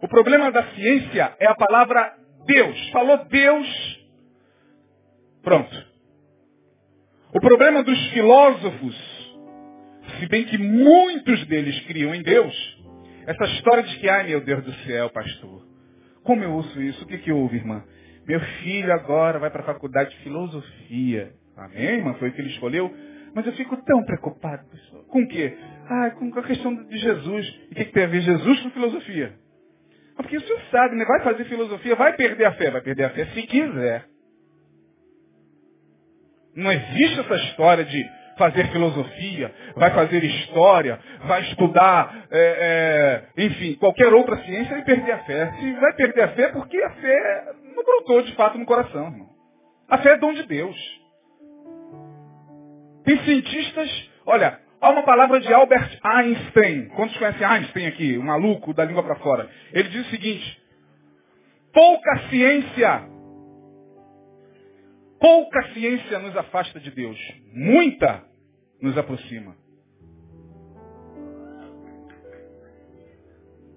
[0.00, 2.14] O problema da ciência é a palavra
[2.46, 2.90] Deus.
[2.90, 4.06] Falou Deus.
[5.42, 5.90] Pronto.
[7.34, 8.96] O problema dos filósofos,
[10.20, 12.54] se bem que muitos deles criam em Deus,
[13.26, 15.66] essa história de que, ai meu Deus do céu, pastor,
[16.22, 17.02] como eu ouço isso?
[17.02, 17.82] O que, que houve, irmã?
[18.28, 21.32] Meu filho agora vai para a faculdade de filosofia.
[21.56, 22.14] Amém, irmã?
[22.14, 22.92] Foi o que ele escolheu.
[23.34, 25.04] Mas eu fico tão preocupado, pessoal.
[25.04, 25.56] Com o quê?
[25.88, 27.46] Ah, com a questão de Jesus.
[27.70, 29.34] E o que, que tem a ver Jesus com filosofia?
[30.16, 31.04] Ah, porque o senhor sabe, né?
[31.04, 32.70] Vai fazer filosofia, vai perder a fé.
[32.70, 34.06] Vai perder a fé se quiser.
[36.54, 38.04] Não existe essa história de
[38.36, 45.12] fazer filosofia, vai fazer história, vai estudar, é, é, enfim, qualquer outra ciência e perder
[45.12, 45.52] a fé.
[45.60, 47.44] Se vai perder a fé, é porque a fé
[47.76, 49.08] não brotou de fato no coração.
[49.08, 49.28] Irmão.
[49.88, 50.99] A fé é dom de Deus.
[53.04, 56.88] Tem cientistas, olha, há uma palavra de Albert Einstein.
[56.90, 59.48] Quantos conhecem Einstein aqui, o maluco da língua para fora?
[59.72, 60.60] Ele diz o seguinte,
[61.72, 63.10] pouca ciência
[65.20, 67.18] pouca ciência nos afasta de Deus.
[67.52, 68.24] Muita
[68.80, 69.54] nos aproxima.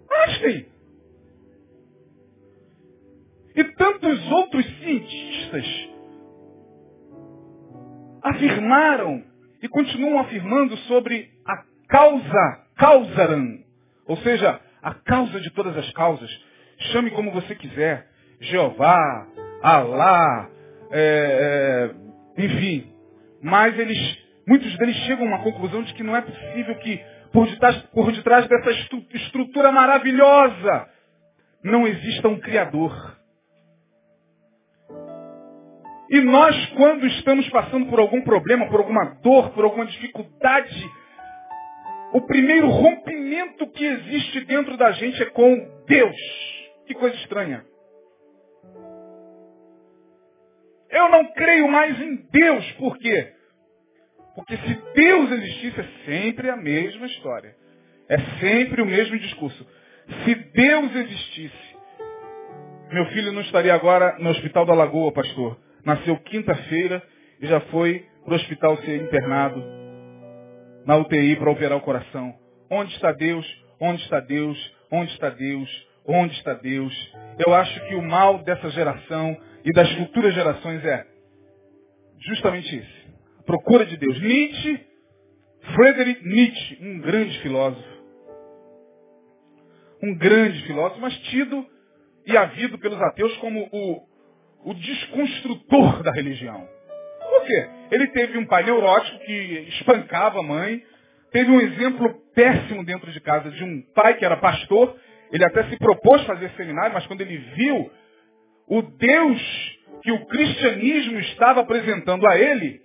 [0.10, 0.66] Einstein.
[3.56, 5.93] E tantos outros cientistas
[8.24, 9.24] afirmaram
[9.62, 13.60] e continuam afirmando sobre a causa, causaran,
[14.06, 16.30] ou seja, a causa de todas as causas.
[16.92, 18.08] Chame como você quiser,
[18.42, 19.28] Jeová,
[19.62, 20.50] Alá,
[20.92, 21.92] é,
[22.38, 22.92] é, enfim.
[23.42, 27.48] Mas eles Muitos deles chegam a uma conclusão de que não é possível que por
[27.48, 28.72] detrás, por detrás dessa
[29.14, 30.88] estrutura maravilhosa
[31.64, 33.18] não exista um Criador.
[36.13, 40.91] E nós, quando estamos passando por algum problema, por alguma dor, por alguma dificuldade,
[42.13, 46.15] o primeiro rompimento que existe dentro da gente é com Deus.
[46.86, 47.65] Que coisa estranha.
[50.91, 53.34] Eu não creio mais em Deus, por quê?
[54.36, 57.56] Porque se Deus existisse, é sempre a mesma história.
[58.08, 59.67] É sempre o mesmo discurso.
[60.23, 61.76] Se Deus existisse,
[62.91, 65.62] meu filho não estaria agora no hospital da Lagoa, pastor.
[65.86, 67.04] Nasceu quinta-feira
[67.41, 69.63] e já foi para o hospital ser internado
[70.86, 72.34] na UTI para operar o coração.
[72.69, 73.46] Onde está Deus?
[73.80, 74.76] Onde está Deus?
[74.91, 75.88] Onde está Deus?
[76.06, 77.13] Onde está Deus?
[77.46, 81.06] Eu acho que o mal dessa geração e das futuras gerações é
[82.19, 83.04] justamente esse
[83.46, 84.19] procura de Deus.
[84.22, 84.80] Nietzsche,
[85.76, 87.93] Friedrich Nietzsche, um grande filósofo.
[90.02, 91.65] Um grande filósofo, mas tido
[92.26, 94.02] e havido pelos ateus como o,
[94.65, 96.67] o desconstrutor da religião.
[97.19, 97.69] Por quê?
[97.91, 100.82] Ele teve um pai neurótico que espancava a mãe,
[101.32, 104.95] teve um exemplo péssimo dentro de casa de um pai que era pastor,
[105.32, 107.91] ele até se propôs fazer seminário, mas quando ele viu
[108.67, 112.82] o Deus que o cristianismo estava apresentando a ele,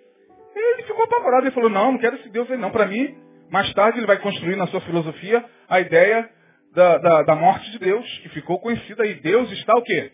[0.55, 2.71] ele ficou apavorado e falou, não, não quero esse Deus aí não.
[2.71, 3.17] Para mim,
[3.51, 6.29] mais tarde ele vai construir na sua filosofia a ideia
[6.75, 9.15] da, da, da, morte de Deus, que ficou conhecida aí.
[9.15, 10.13] Deus está o quê?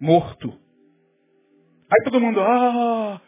[0.00, 0.52] Morto.
[1.90, 3.20] Aí todo mundo, ah,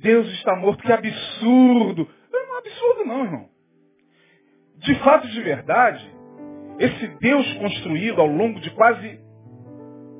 [0.00, 2.08] Deus está morto, que absurdo.
[2.32, 3.48] Não, é absurdo não, irmão.
[4.78, 6.16] De fato, de verdade,
[6.78, 9.20] esse Deus construído ao longo de quase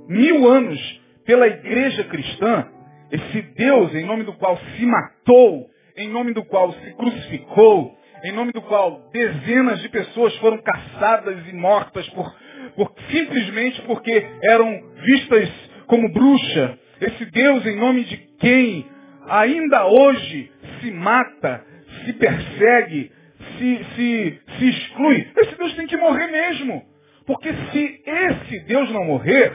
[0.09, 0.81] mil anos
[1.25, 2.69] pela igreja cristã,
[3.11, 8.33] esse Deus em nome do qual se matou, em nome do qual se crucificou, em
[8.33, 12.35] nome do qual dezenas de pessoas foram caçadas e mortas por,
[12.75, 15.51] por, simplesmente porque eram vistas
[15.87, 16.79] como bruxa.
[17.01, 18.87] Esse Deus em nome de quem
[19.29, 21.65] ainda hoje se mata,
[22.05, 23.13] se persegue,
[23.59, 25.31] se, se, se exclui.
[25.37, 26.85] Esse Deus tem que morrer mesmo.
[27.27, 29.53] Porque se esse Deus não morrer,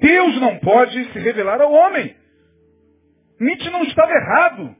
[0.00, 2.14] Deus não pode se revelar ao homem.
[3.40, 4.76] Nietzsche não estava errado.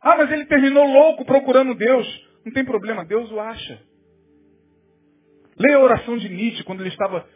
[0.00, 2.28] Ah, mas ele terminou louco procurando Deus.
[2.44, 3.80] Não tem problema, Deus o acha.
[5.58, 7.26] Leia a oração de Nietzsche quando ele estava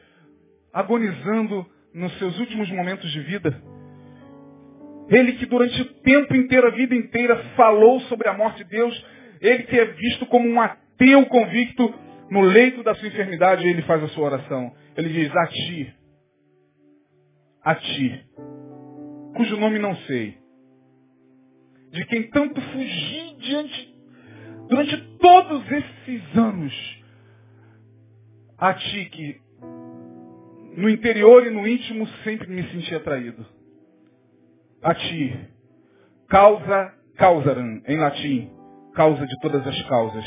[0.73, 3.59] agonizando nos seus últimos momentos de vida.
[5.09, 9.07] Ele que durante o tempo inteiro, a vida inteira, falou sobre a morte de Deus.
[9.41, 11.95] Ele que é visto como um ateu convicto,
[12.31, 14.75] no leito da sua enfermidade, ele faz a sua oração.
[14.97, 15.95] Ele diz, a ti,
[17.63, 18.25] a ti,
[19.37, 20.37] cujo nome não sei,
[21.93, 23.95] de quem tanto fugi diante,
[24.69, 27.05] durante todos esses anos,
[28.59, 29.46] a ti que
[30.77, 33.45] no interior e no íntimo sempre me senti atraído.
[34.83, 35.37] A ti,
[36.29, 38.51] causa causaram, em latim,
[38.95, 40.25] causa de todas as causas.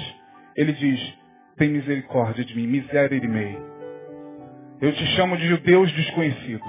[0.56, 1.18] Ele diz,
[1.58, 3.58] tem misericórdia de mim, miserere mei.
[4.82, 6.64] Eu te chamo de Deus desconhecido.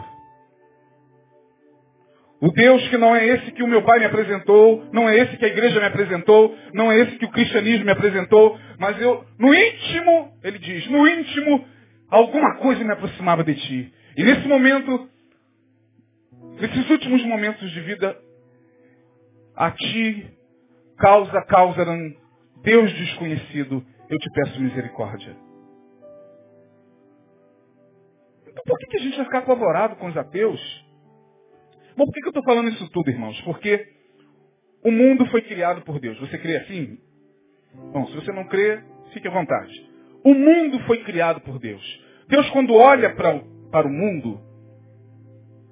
[2.41, 5.37] O Deus que não é esse que o meu pai me apresentou, não é esse
[5.37, 9.25] que a igreja me apresentou, não é esse que o cristianismo me apresentou, mas eu,
[9.39, 11.65] no íntimo, ele diz, no íntimo,
[12.11, 13.95] alguma coisa me aproximava de ti.
[14.17, 15.09] E nesse momento,
[16.61, 18.21] nesses últimos momentos de vida,
[19.55, 20.39] a ti,
[20.99, 21.85] causa, causa,
[22.63, 25.37] Deus desconhecido, eu te peço misericórdia.
[28.49, 30.61] Então por que, que a gente vai ficar apavorado com os ateus?
[31.97, 33.41] Bom, por que, que eu estou falando isso tudo, irmãos?
[33.43, 33.87] Porque
[34.85, 36.19] o mundo foi criado por Deus.
[36.21, 36.99] Você crê assim?
[37.93, 39.90] Bom, se você não crê, fique à vontade.
[40.25, 41.83] O mundo foi criado por Deus.
[42.29, 44.41] Deus, quando olha para, para o mundo,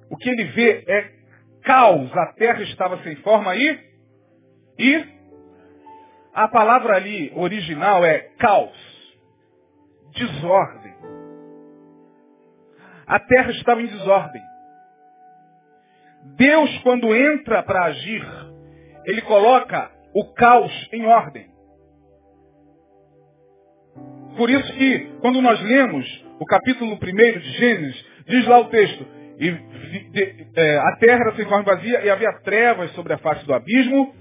[0.09, 1.11] o que ele vê é
[1.63, 2.11] caos.
[2.17, 3.79] A terra estava sem forma e,
[4.79, 5.05] e
[6.33, 9.17] a palavra ali original é caos,
[10.13, 10.93] desordem.
[13.05, 14.41] A terra estava em desordem.
[16.35, 18.25] Deus, quando entra para agir,
[19.05, 21.49] ele coloca o caos em ordem.
[24.39, 26.97] Por isso que, quando nós lemos o capítulo 1
[27.39, 29.05] de Gênesis, diz lá o texto,
[29.37, 33.53] e, de, é, a terra sem forma vazia e havia trevas sobre a face do
[33.53, 34.15] abismo,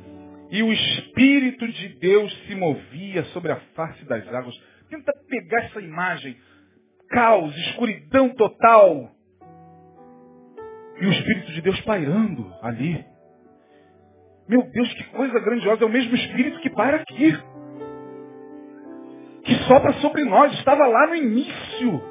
[0.50, 4.56] e o Espírito de Deus se movia sobre a face das águas.
[4.90, 6.36] Tenta pegar essa imagem.
[7.10, 9.12] Caos, escuridão total.
[11.00, 13.04] E o Espírito de Deus pairando ali.
[14.48, 15.84] Meu Deus, que coisa grandiosa.
[15.84, 17.38] É o mesmo Espírito que paira aqui.
[19.48, 20.52] Que sopra sobre nós.
[20.52, 22.02] Estava lá no início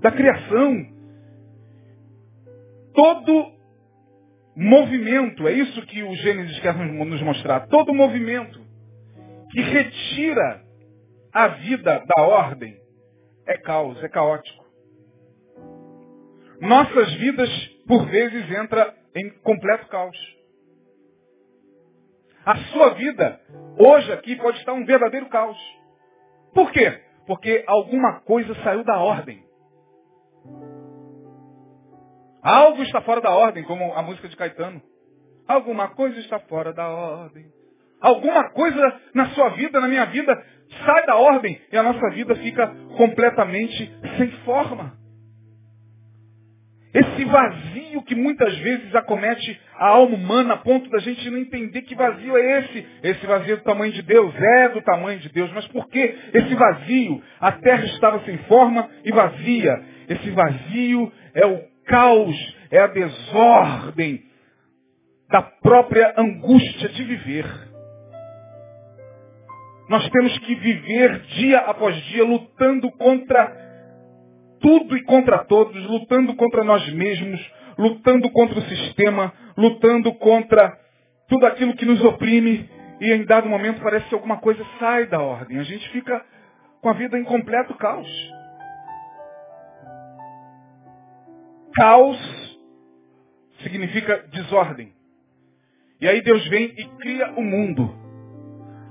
[0.00, 0.86] da criação.
[2.94, 3.52] Todo
[4.56, 7.66] movimento, é isso que o Gênesis quer nos mostrar.
[7.66, 8.58] Todo movimento
[9.50, 10.62] que retira
[11.30, 12.74] a vida da ordem
[13.46, 14.64] é caos, é caótico.
[16.58, 17.50] Nossas vidas,
[17.86, 20.16] por vezes, entra em completo caos.
[22.46, 23.40] A sua vida,
[23.76, 25.58] hoje aqui, pode estar um verdadeiro caos.
[26.54, 27.02] Por quê?
[27.26, 29.44] Porque alguma coisa saiu da ordem.
[32.40, 34.80] Algo está fora da ordem, como a música de Caetano.
[35.48, 37.46] Alguma coisa está fora da ordem.
[38.00, 40.40] Alguma coisa na sua vida, na minha vida,
[40.84, 44.96] sai da ordem e a nossa vida fica completamente sem forma.
[46.96, 51.82] Esse vazio que muitas vezes acomete a alma humana a ponto da gente não entender
[51.82, 52.86] que vazio é esse.
[53.02, 55.52] Esse vazio é do tamanho de Deus, é do tamanho de Deus.
[55.52, 57.22] Mas por que esse vazio?
[57.38, 59.78] A terra estava sem forma e vazia.
[60.08, 64.22] Esse vazio é o caos, é a desordem
[65.28, 67.44] da própria angústia de viver.
[69.90, 73.65] Nós temos que viver dia após dia lutando contra
[74.60, 77.40] tudo e contra todos, lutando contra nós mesmos,
[77.78, 80.76] lutando contra o sistema, lutando contra
[81.28, 82.68] tudo aquilo que nos oprime
[83.00, 85.58] e em dado momento parece que alguma coisa sai da ordem.
[85.58, 86.24] A gente fica
[86.80, 88.08] com a vida em completo caos.
[91.74, 92.58] Caos
[93.62, 94.92] significa desordem.
[96.00, 97.94] E aí Deus vem e cria o mundo.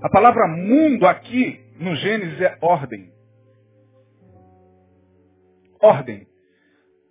[0.04, 3.14] A palavra mundo aqui no Gênesis é ordem
[5.86, 6.28] ordem.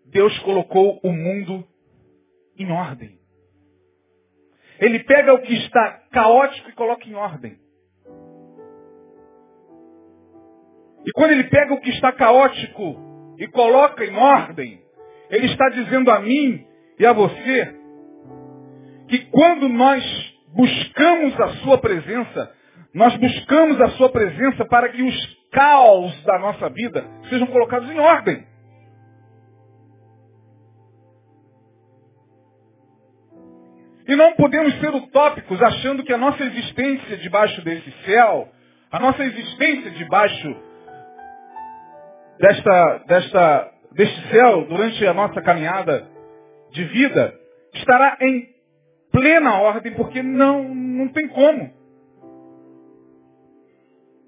[0.07, 1.67] Deus colocou o mundo
[2.59, 3.19] em ordem.
[4.79, 7.59] Ele pega o que está caótico e coloca em ordem.
[11.07, 14.83] E quando ele pega o que está caótico e coloca em ordem,
[15.31, 16.67] ele está dizendo a mim
[16.99, 17.75] e a você
[19.09, 20.03] que quando nós
[20.55, 22.55] buscamos a sua presença,
[22.95, 27.99] nós buscamos a sua presença para que os caos da nossa vida sejam colocados em
[27.99, 28.47] ordem.
[34.07, 38.49] E não podemos ser utópicos achando que a nossa existência debaixo desse céu,
[38.91, 40.57] a nossa existência debaixo
[42.39, 46.07] desta, desta, deste céu durante a nossa caminhada
[46.73, 47.35] de vida
[47.73, 48.55] estará em
[49.11, 51.73] plena ordem, porque não, não tem como.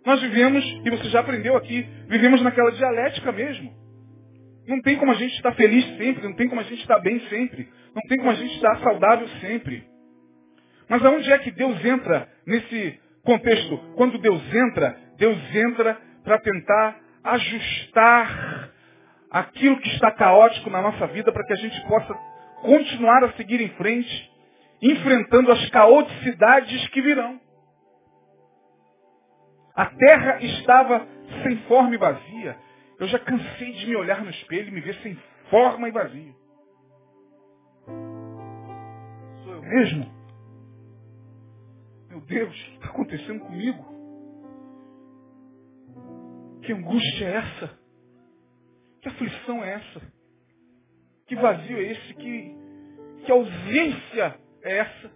[0.06, 3.85] Nós vivemos, e você já aprendeu aqui, vivemos naquela dialética mesmo.
[4.66, 7.20] Não tem como a gente estar feliz sempre, não tem como a gente estar bem
[7.28, 9.84] sempre, não tem como a gente estar saudável sempre.
[10.88, 13.78] Mas aonde é que Deus entra nesse contexto?
[13.96, 18.70] Quando Deus entra, Deus entra para tentar ajustar
[19.30, 22.14] aquilo que está caótico na nossa vida para que a gente possa
[22.62, 24.30] continuar a seguir em frente,
[24.82, 27.40] enfrentando as caoticidades que virão.
[29.74, 31.06] A terra estava
[31.42, 32.56] sem forma e vazia.
[32.98, 35.14] Eu já cansei de me olhar no espelho e me ver sem
[35.50, 36.34] forma e vazio.
[39.44, 40.16] Sou eu mesmo?
[42.08, 43.84] Meu Deus, o que está acontecendo comigo?
[46.62, 47.78] Que angústia é essa?
[49.02, 50.02] Que aflição é essa?
[51.26, 52.14] Que vazio é esse?
[52.14, 52.56] Que,
[53.24, 55.12] que ausência é essa?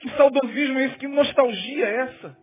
[0.00, 0.96] Que saudosismo é esse?
[0.96, 2.38] Que nostalgia é essa?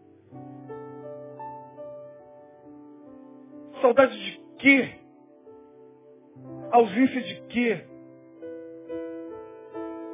[3.82, 5.00] Saudade de quê?
[6.72, 7.86] Ausência de quê?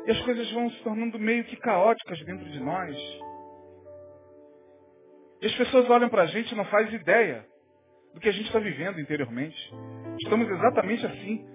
[0.05, 2.95] E as coisas vão se tornando meio que caóticas dentro de nós.
[5.41, 7.45] E as pessoas olham para a gente e não fazem ideia
[8.13, 9.57] do que a gente está vivendo interiormente.
[10.22, 11.45] Estamos exatamente assim,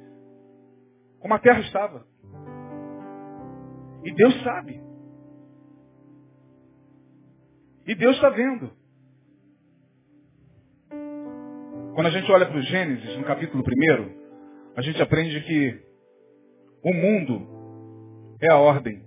[1.21, 2.07] como a terra estava.
[4.05, 4.81] E Deus sabe.
[7.87, 8.80] E Deus está vendo.
[12.01, 15.83] Quando a gente olha para o Gênesis, no capítulo 1, a gente aprende que
[16.83, 17.47] o mundo
[18.41, 19.05] é a ordem.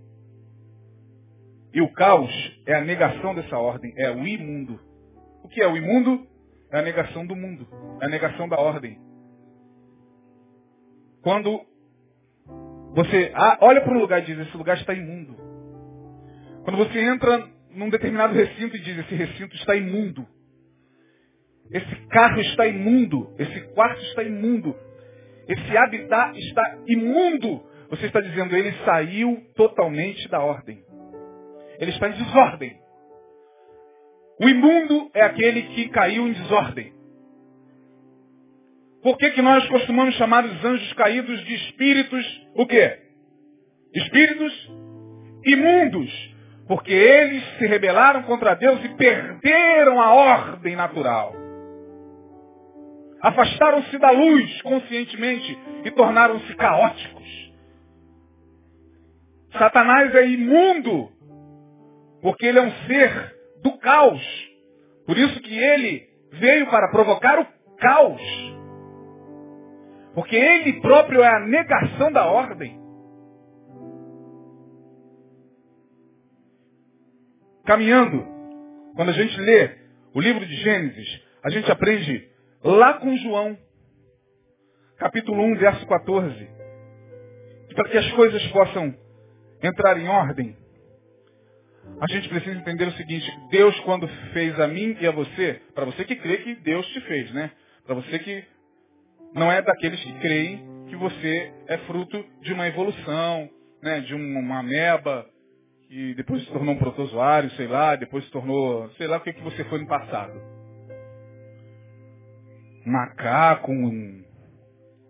[1.73, 2.31] E o caos
[2.67, 4.79] é a negação dessa ordem, é o imundo.
[5.43, 6.27] O que é o imundo?
[6.71, 7.67] É a negação do mundo,
[7.99, 8.99] é a negação da ordem.
[11.23, 11.61] Quando
[12.93, 15.35] você olha para um lugar e diz, esse lugar está imundo.
[16.63, 20.27] Quando você entra num determinado recinto e diz, esse recinto está imundo.
[21.73, 23.33] Esse carro está imundo.
[23.39, 24.75] Esse quarto está imundo.
[25.47, 27.63] Esse habitat está imundo.
[27.89, 30.83] Você está dizendo, ele saiu totalmente da ordem.
[31.79, 32.77] Ele está em desordem.
[34.39, 36.93] O imundo é aquele que caiu em desordem.
[39.01, 42.99] Por que, que nós costumamos chamar os anjos caídos de espíritos, o quê?
[43.93, 44.71] Espíritos
[45.45, 46.33] imundos.
[46.67, 51.42] Porque eles se rebelaram contra Deus e perderam a ordem natural.
[53.23, 57.53] Afastaram-se da luz conscientemente e tornaram-se caóticos.
[59.57, 61.09] Satanás é imundo,
[62.21, 64.21] porque ele é um ser do caos.
[65.05, 67.47] Por isso que ele veio para provocar o
[67.77, 68.21] caos.
[70.13, 72.77] Porque ele próprio é a negação da ordem.
[77.65, 78.27] Caminhando,
[78.97, 79.77] quando a gente lê
[80.13, 82.32] o livro de Gênesis, a gente aprende
[82.63, 83.57] lá com João,
[84.97, 86.49] capítulo 1, verso 14,
[87.75, 88.95] para que as coisas possam
[89.61, 90.55] entrar em ordem,
[91.99, 95.85] a gente precisa entender o seguinte, Deus quando fez a mim e a você, para
[95.85, 97.51] você que crê que Deus te fez, né?
[97.85, 98.43] Para você que
[99.33, 103.49] não é daqueles que creem que você é fruto de uma evolução,
[103.81, 103.99] né?
[104.01, 105.25] de uma ameba,
[105.87, 109.33] que depois se tornou um protozoário, sei lá, depois se tornou, sei lá o que,
[109.33, 110.52] que você foi no passado.
[112.85, 114.23] Macaco, um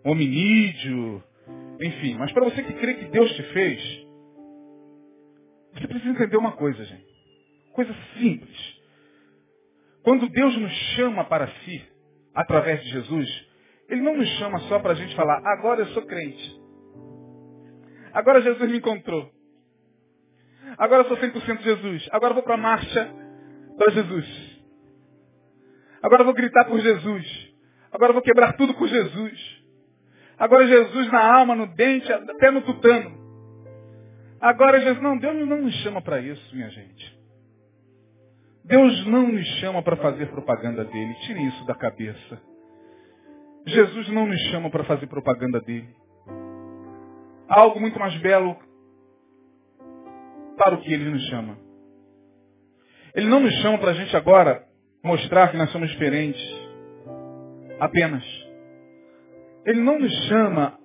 [0.04, 1.22] hominídeo,
[1.80, 2.16] enfim.
[2.16, 4.06] Mas para você que crê que Deus te fez,
[5.74, 7.14] você precisa entender uma coisa, gente.
[7.72, 8.80] Coisa simples.
[10.02, 11.82] Quando Deus nos chama para si,
[12.34, 13.46] através de Jesus,
[13.88, 16.62] Ele não nos chama só para a gente falar, agora eu sou crente.
[18.12, 19.28] Agora Jesus me encontrou.
[20.78, 22.08] Agora eu sou 100% Jesus.
[22.12, 23.12] Agora eu vou para a marcha
[23.76, 24.54] para Jesus.
[26.02, 27.43] Agora eu vou gritar por Jesus.
[27.94, 29.64] Agora vou quebrar tudo por Jesus.
[30.36, 33.22] Agora Jesus na alma, no dente, até no tutano.
[34.40, 37.18] Agora Jesus, não, Deus não nos chama para isso, minha gente.
[38.64, 41.14] Deus não nos chama para fazer propaganda dele.
[41.20, 42.42] Tire isso da cabeça.
[43.64, 45.94] Jesus não nos chama para fazer propaganda dele.
[47.48, 48.56] Há algo muito mais belo
[50.56, 51.56] para o que ele nos chama.
[53.14, 54.66] Ele não nos chama para a gente agora
[55.02, 56.63] mostrar que nós somos diferentes.
[57.80, 58.24] Apenas.
[59.66, 60.78] Ele não nos chama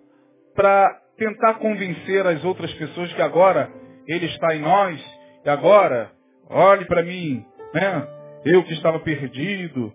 [0.56, 3.70] para tentar convencer as outras pessoas que agora
[4.08, 6.12] Ele está em nós, e agora,
[6.50, 8.08] olhe para mim, né?
[8.46, 9.94] Eu que estava perdido,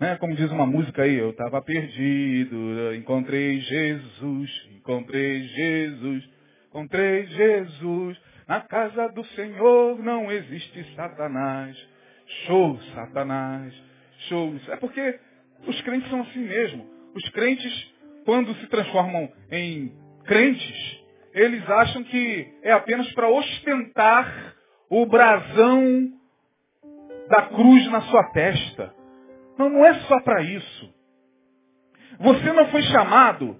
[0.00, 0.16] né?
[0.16, 6.28] Como diz uma música aí, eu estava perdido, encontrei Jesus, encontrei Jesus,
[6.68, 8.18] encontrei Jesus.
[8.46, 11.76] Na casa do Senhor não existe Satanás.
[12.46, 13.74] Show, Satanás.
[14.28, 14.54] Show.
[14.68, 15.18] É porque
[15.66, 16.86] os crentes são assim mesmo.
[17.14, 17.94] Os crentes,
[18.24, 19.92] quando se transformam em
[20.24, 21.00] crentes,
[21.34, 24.54] eles acham que é apenas para ostentar
[24.90, 26.12] o brasão
[27.28, 28.94] da cruz na sua testa.
[29.58, 30.94] Não, não é só para isso.
[32.18, 33.58] Você não foi chamado,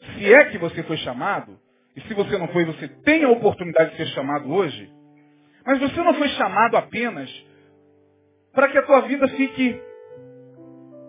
[0.00, 1.58] se é que você foi chamado,
[1.94, 4.90] e se você não foi, você tem a oportunidade de ser chamado hoje,
[5.64, 7.30] mas você não foi chamado apenas
[8.52, 9.80] para que a tua vida fique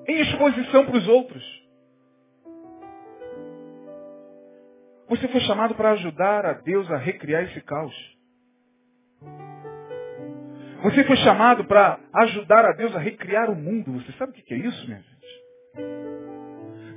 [0.07, 1.63] em exposição para os outros.
[5.09, 7.93] Você foi chamado para ajudar a Deus a recriar esse caos.
[10.83, 13.93] Você foi chamado para ajudar a Deus a recriar o mundo.
[13.93, 15.13] Você sabe o que é isso, minha gente?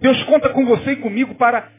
[0.01, 1.71] Deus conta com você e comigo para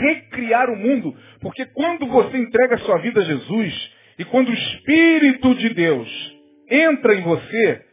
[0.00, 1.16] recriar o mundo.
[1.40, 6.36] Porque quando você entrega a sua vida a Jesus e quando o Espírito de Deus
[6.70, 7.85] entra em você,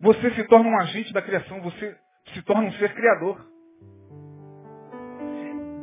[0.00, 1.96] você se torna um agente da criação, você
[2.32, 3.44] se torna um ser criador.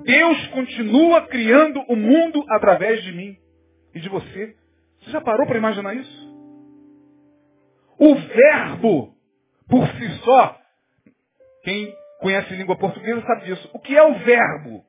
[0.04, 3.38] Deus continua criando o mundo através de mim
[3.94, 4.56] e de você.
[5.00, 6.36] Você já parou para imaginar isso?
[7.98, 9.16] O verbo,
[9.68, 10.62] por si só,
[11.64, 13.70] quem conhece língua portuguesa sabe disso.
[13.74, 14.86] O que é o verbo?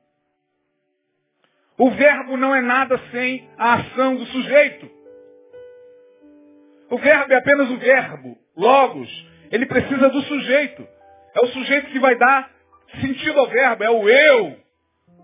[1.77, 4.89] O verbo não é nada sem a ação do sujeito.
[6.89, 9.09] O verbo é apenas o verbo, logos.
[9.51, 10.87] Ele precisa do sujeito.
[11.35, 12.49] É o sujeito que vai dar
[12.99, 13.83] sentido ao verbo.
[13.83, 14.57] É o eu,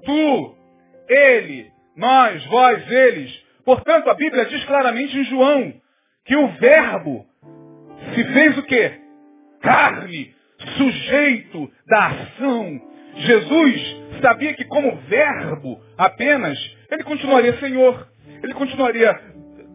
[0.06, 0.56] tu,
[1.10, 3.44] ele, nós, vós, eles.
[3.66, 5.74] Portanto, a Bíblia diz claramente em João
[6.26, 7.26] que o verbo
[8.14, 9.00] se fez o quê?
[9.62, 10.34] Carne,
[10.78, 12.82] sujeito da ação.
[13.16, 16.58] Jesus sabia que como verbo apenas,
[16.92, 18.08] ele continuaria Senhor.
[18.42, 19.33] Ele continuaria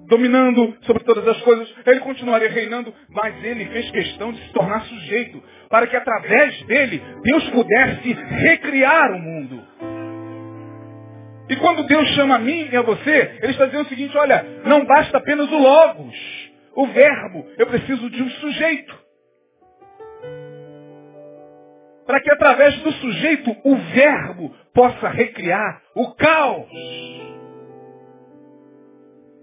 [0.08, 4.80] dominando sobre todas as coisas, ele continuaria reinando, mas ele fez questão de se tornar
[4.82, 9.62] sujeito, para que através dele Deus pudesse recriar o mundo.
[11.50, 14.44] E quando Deus chama a mim e a você, ele está dizendo o seguinte, olha,
[14.64, 16.14] não basta apenas o logos,
[16.74, 18.98] o verbo, eu preciso de um sujeito.
[22.06, 26.68] Para que através do sujeito o verbo possa recriar o caos.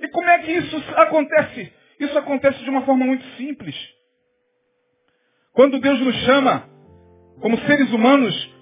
[0.02, 1.74] E como é que isso acontece?
[2.00, 3.76] Isso acontece de uma forma muito simples.
[5.54, 6.70] Quando Deus nos chama,
[7.42, 8.56] como seres humanos,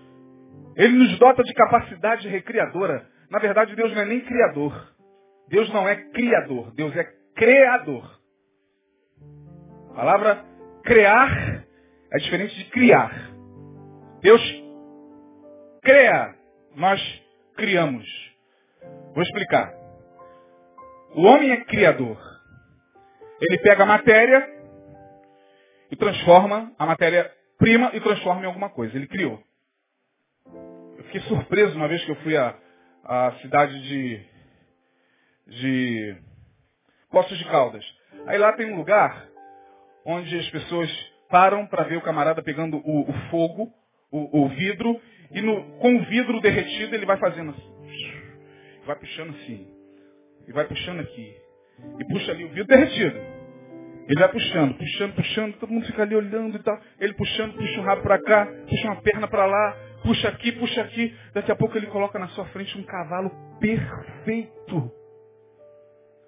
[0.75, 3.07] Ele nos dota de capacidade recriadora.
[3.29, 4.93] Na verdade, Deus não é nem criador.
[5.49, 6.71] Deus não é criador.
[6.75, 7.03] Deus é
[7.35, 8.19] criador.
[9.91, 10.45] A palavra
[10.83, 11.65] criar
[12.11, 13.31] é diferente de criar.
[14.21, 14.41] Deus
[15.81, 16.35] cria,
[16.75, 17.01] nós
[17.55, 18.05] criamos.
[19.13, 19.82] Vou explicar.
[21.15, 22.17] O homem é criador.
[23.39, 24.49] Ele pega a matéria
[25.91, 28.95] e transforma a matéria prima e transforma em alguma coisa.
[28.95, 29.41] Ele criou.
[30.97, 32.55] Eu fiquei surpreso uma vez que eu fui à,
[33.03, 34.25] à cidade de,
[35.47, 36.17] de
[37.11, 37.85] Poços de Caldas.
[38.25, 39.27] Aí lá tem um lugar
[40.05, 40.89] onde as pessoas
[41.29, 43.71] param para ver o camarada pegando o, o fogo,
[44.11, 44.99] o, o, vidro,
[45.31, 47.73] e no, com o vidro derretido ele vai fazendo assim.
[48.85, 49.72] Vai puxando assim.
[50.47, 51.35] E vai puxando aqui.
[51.99, 53.17] E puxa ali o vidro derretido.
[54.07, 56.77] Ele vai puxando, puxando, puxando, todo mundo fica ali olhando e tal.
[56.99, 60.81] Ele puxando, puxa um rabo para cá, puxa uma perna para lá, puxa aqui, puxa
[60.81, 61.15] aqui.
[61.33, 64.91] Daqui a pouco ele coloca na sua frente um cavalo perfeito.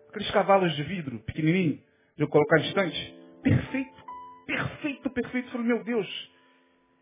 [0.09, 1.79] Aqueles cavalos de vidro, pequenininho,
[2.15, 3.15] de eu colocar distante.
[3.43, 4.03] Perfeito,
[4.47, 5.47] perfeito, perfeito.
[5.47, 6.31] Eu falei, meu Deus,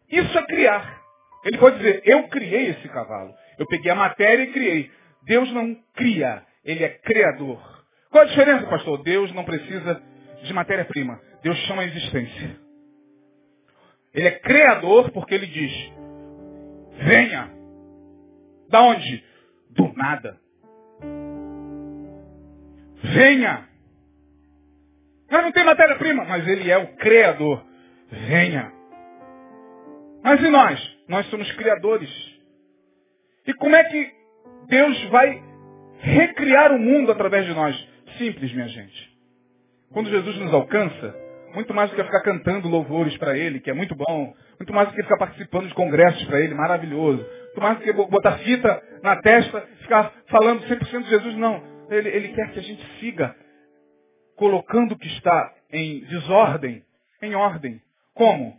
[0.09, 1.01] isso é criar.
[1.45, 3.31] Ele pode dizer, eu criei esse cavalo.
[3.59, 4.91] Eu peguei a matéria e criei.
[5.23, 7.59] Deus não cria, ele é criador.
[8.09, 9.01] Qual a diferença, pastor?
[9.03, 10.01] Deus não precisa
[10.43, 11.19] de matéria-prima.
[11.41, 12.57] Deus chama a existência.
[14.13, 15.71] Ele é criador porque ele diz,
[17.05, 17.51] venha.
[18.69, 19.23] Da onde?
[19.71, 20.39] Do nada.
[23.03, 23.67] Venha.
[25.29, 27.65] Mas não tem matéria-prima, mas ele é o criador.
[28.09, 28.71] Venha.
[30.23, 30.97] Mas e nós?
[31.07, 32.09] Nós somos criadores.
[33.45, 34.11] E como é que
[34.67, 35.52] Deus vai
[36.03, 37.75] recriar o mundo através de nós?
[38.17, 39.13] Simples, minha gente.
[39.91, 41.15] Quando Jesus nos alcança,
[41.55, 44.89] muito mais do que ficar cantando louvores para Ele, que é muito bom, muito mais
[44.89, 48.81] do que ficar participando de congressos para Ele, maravilhoso, muito mais do que botar fita
[49.01, 51.63] na testa, ficar falando 100% de Jesus, não.
[51.89, 53.35] Ele, ele quer que a gente siga
[54.35, 56.83] colocando o que está em desordem,
[57.21, 57.81] em ordem.
[58.13, 58.57] Como?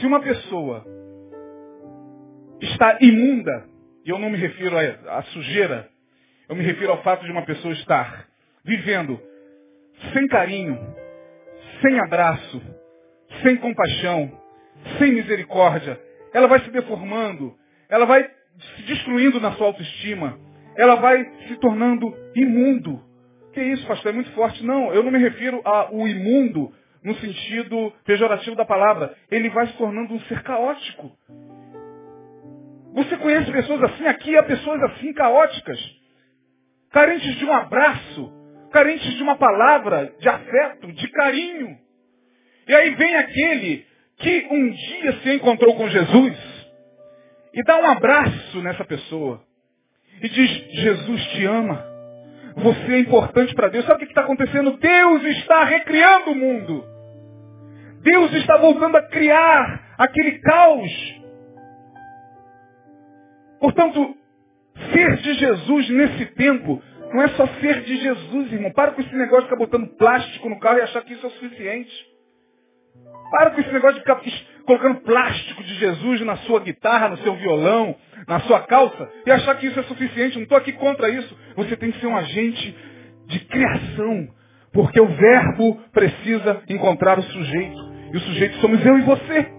[0.00, 0.84] Se uma pessoa
[2.60, 3.68] está imunda,
[4.04, 5.91] e eu não me refiro à sujeira,
[6.48, 8.26] eu me refiro ao fato de uma pessoa estar
[8.64, 9.20] vivendo
[10.12, 10.78] sem carinho,
[11.80, 12.62] sem abraço,
[13.42, 14.30] sem compaixão,
[14.98, 16.00] sem misericórdia,
[16.32, 17.54] ela vai se deformando,
[17.88, 18.28] ela vai
[18.76, 20.38] se destruindo na sua autoestima,
[20.76, 23.02] ela vai se tornando imundo.
[23.52, 24.12] Que isso, pastor?
[24.12, 24.64] É muito forte.
[24.64, 26.72] Não, eu não me refiro ao imundo
[27.04, 29.14] no sentido pejorativo da palavra.
[29.30, 31.12] Ele vai se tornando um ser caótico.
[32.94, 34.06] Você conhece pessoas assim?
[34.06, 35.78] Aqui há pessoas assim caóticas,
[36.92, 38.32] carentes de um abraço,
[38.70, 41.78] carentes de uma palavra de afeto, de carinho.
[42.68, 43.86] E aí vem aquele
[44.18, 46.52] que um dia se encontrou com Jesus
[47.54, 49.42] e dá um abraço nessa pessoa
[50.22, 50.50] e diz:
[50.82, 51.92] Jesus te ama.
[52.56, 53.84] Você é importante para Deus.
[53.86, 54.76] Sabe o que está acontecendo?
[54.76, 56.84] Deus está recriando o mundo.
[58.02, 61.22] Deus está voltando a criar aquele caos.
[63.58, 64.16] Portanto,
[64.92, 66.82] ser de Jesus nesse tempo
[67.12, 68.72] não é só ser de Jesus, irmão.
[68.72, 71.28] Para com esse negócio de ficar botando plástico no carro e achar que isso é
[71.28, 72.12] o suficiente.
[73.30, 74.20] Para com esse negócio de ficar
[74.64, 77.94] colocando plástico de Jesus na sua guitarra, no seu violão,
[78.26, 80.36] na sua calça, e achar que isso é suficiente.
[80.36, 81.36] Não estou aqui contra isso.
[81.56, 82.76] Você tem que ser um agente
[83.26, 84.28] de criação,
[84.72, 87.92] porque o verbo precisa encontrar o sujeito.
[88.12, 89.52] E o sujeito somos eu e você.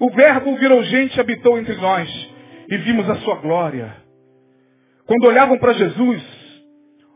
[0.00, 2.33] O verbo virou gente habitou entre nós.
[2.68, 3.94] E vimos a sua glória.
[5.06, 6.22] Quando olhavam para Jesus,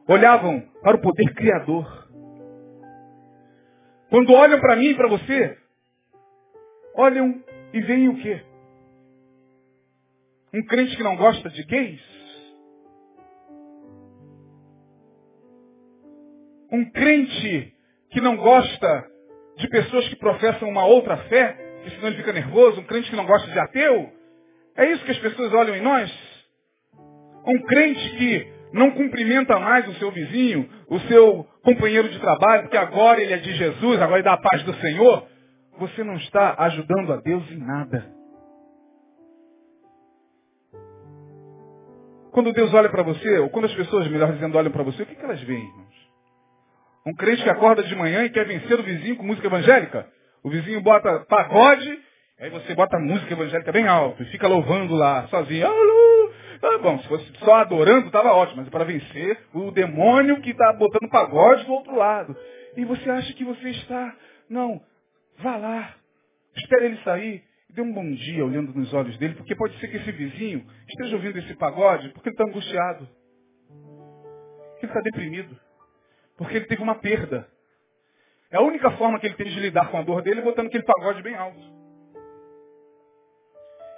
[0.06, 2.08] olhavam para o poder criador.
[4.10, 5.58] Quando olham para mim e para você,
[6.94, 7.42] olham
[7.72, 8.42] e veem o quê?
[10.52, 12.00] Um crente que não gosta de gays?
[16.70, 17.74] Um crente
[18.10, 19.10] que não gosta
[19.56, 23.16] de pessoas que professam uma outra fé, que senão ele fica nervoso, um crente que
[23.16, 24.17] não gosta de ateu?
[24.78, 26.08] É isso que as pessoas olham em nós?
[27.44, 32.76] Um crente que não cumprimenta mais o seu vizinho, o seu companheiro de trabalho, porque
[32.76, 35.26] agora ele é de Jesus, agora ele dá a paz do Senhor,
[35.78, 38.06] você não está ajudando a Deus em nada.
[42.30, 45.06] Quando Deus olha para você, ou quando as pessoas, melhor dizendo, olham para você, o
[45.06, 46.08] que, que elas veem, irmãos?
[47.04, 50.06] Um crente que acorda de manhã e quer vencer o vizinho com música evangélica?
[50.44, 51.98] O vizinho bota pagode,
[52.40, 55.66] aí você bota música evangélica bem alto e fica louvando lá, sozinho.
[56.62, 60.50] Ah, bom, se fosse só adorando, estava ótimo, mas é para vencer o demônio que
[60.50, 62.36] está botando pagode do outro lado.
[62.76, 64.16] E você acha que você está.
[64.48, 64.80] Não,
[65.38, 65.94] vá lá,
[66.56, 69.88] espere ele sair e dê um bom dia olhando nos olhos dele, porque pode ser
[69.88, 73.08] que esse vizinho esteja ouvindo esse pagode porque ele está angustiado,
[74.70, 75.58] porque ele está deprimido,
[76.36, 77.48] porque ele teve uma perda.
[78.50, 80.66] É a única forma que ele tem de lidar com a dor dele é botando
[80.66, 81.77] aquele pagode bem alto.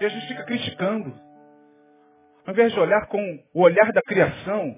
[0.01, 1.15] E a gente fica criticando.
[2.47, 4.75] Ao invés de olhar com o olhar da criação,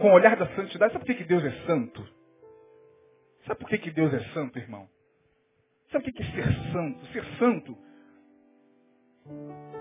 [0.00, 2.08] com o olhar da santidade, sabe por que Deus é santo?
[3.46, 4.88] Sabe por que Deus é santo, irmão?
[5.90, 7.06] Sabe o que é ser santo?
[7.06, 7.76] Ser santo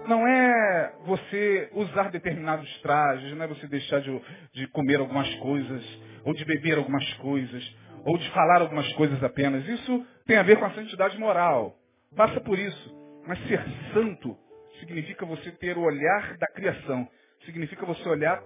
[0.07, 4.21] não é você usar determinados trajes, não é você deixar de,
[4.53, 5.83] de comer algumas coisas,
[6.25, 9.67] ou de beber algumas coisas, ou de falar algumas coisas apenas.
[9.67, 11.77] Isso tem a ver com a santidade moral.
[12.15, 13.03] Passa por isso.
[13.25, 13.63] Mas ser
[13.93, 14.37] santo
[14.83, 17.07] significa você ter o olhar da criação.
[17.45, 18.41] Significa você olhar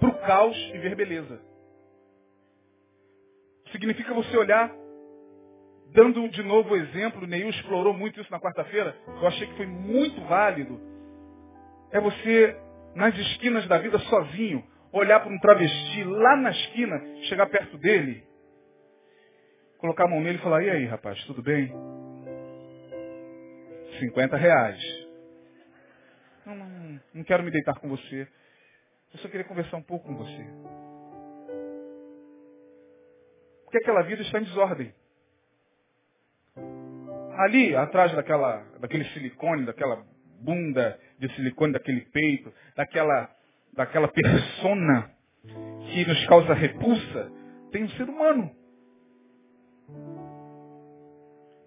[0.00, 1.40] para o caos e ver beleza.
[3.70, 4.72] Significa você olhar,
[5.92, 9.66] dando de novo o exemplo, Neil explorou muito isso na quarta-feira, eu achei que foi
[9.66, 10.80] muito válido.
[11.92, 12.56] É você,
[12.94, 18.24] nas esquinas da vida, sozinho, olhar para um travesti lá na esquina, chegar perto dele,
[19.78, 21.72] colocar a mão nele e falar, e aí, rapaz, tudo bem?
[24.00, 24.97] 50 reais.
[26.48, 28.26] Não, não, não quero me deitar com você.
[29.12, 30.46] Eu só queria conversar um pouco com você.
[33.64, 34.94] Porque aquela vida está em desordem.
[37.36, 40.02] Ali, atrás daquela, daquele silicone, daquela
[40.40, 43.30] bunda de silicone, daquele peito, daquela,
[43.74, 45.10] daquela persona
[45.92, 47.30] que nos causa repulsa,
[47.70, 48.56] tem um ser humano.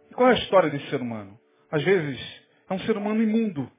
[0.09, 1.39] E qual é a história desse ser humano?
[1.69, 2.19] Às vezes
[2.67, 3.71] é um ser humano imundo.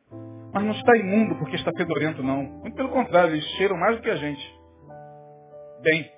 [0.52, 2.42] Mas não está imundo porque está fedorento, não.
[2.42, 4.60] Muito pelo contrário, eles cheiram mais do que a gente.
[5.82, 6.10] Bem,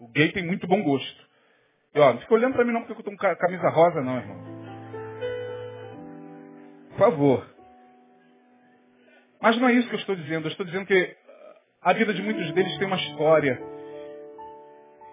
[0.00, 1.28] o gay tem muito bom gosto.
[1.94, 4.18] E ó, não fica olhando para mim não porque eu estou com camisa rosa, não,
[4.18, 4.36] irmão.
[6.90, 7.46] Por favor.
[9.40, 10.46] Mas não é isso que eu estou dizendo.
[10.46, 11.16] Eu estou dizendo que
[11.82, 13.60] a vida de muitos deles tem uma história.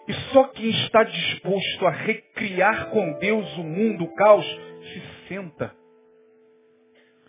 [0.07, 5.73] E só quem está disposto a recriar com Deus o mundo, o caos, se senta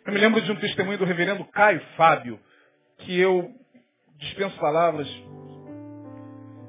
[0.06, 2.38] eu me lembro de um testemunho do reverendo Caio Fábio,
[2.98, 3.52] que eu
[4.18, 5.08] dispenso palavras.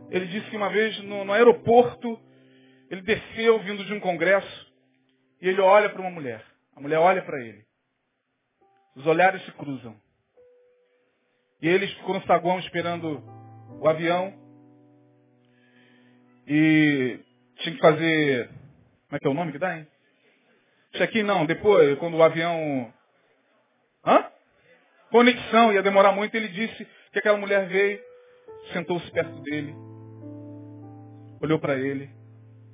[0.10, 2.20] Ele disse que uma vez no, no aeroporto,
[2.90, 4.74] ele desceu vindo de um congresso
[5.40, 6.44] e ele olha para uma mulher.
[6.76, 7.64] A mulher olha para ele.
[8.96, 9.96] Os olhares se cruzam.
[11.62, 13.24] E ele ficou no saguão esperando
[13.80, 14.34] o avião.
[16.48, 17.20] E
[17.58, 18.48] tinha que fazer.
[18.48, 19.88] Como é que é o nome que dá, hein?
[20.94, 22.92] Check-in não, depois, quando o avião
[24.08, 24.26] Hã?
[25.12, 26.34] Conexão, ia demorar muito.
[26.36, 28.00] Ele disse que aquela mulher veio,
[28.72, 29.76] sentou-se perto dele,
[31.42, 32.10] olhou para ele.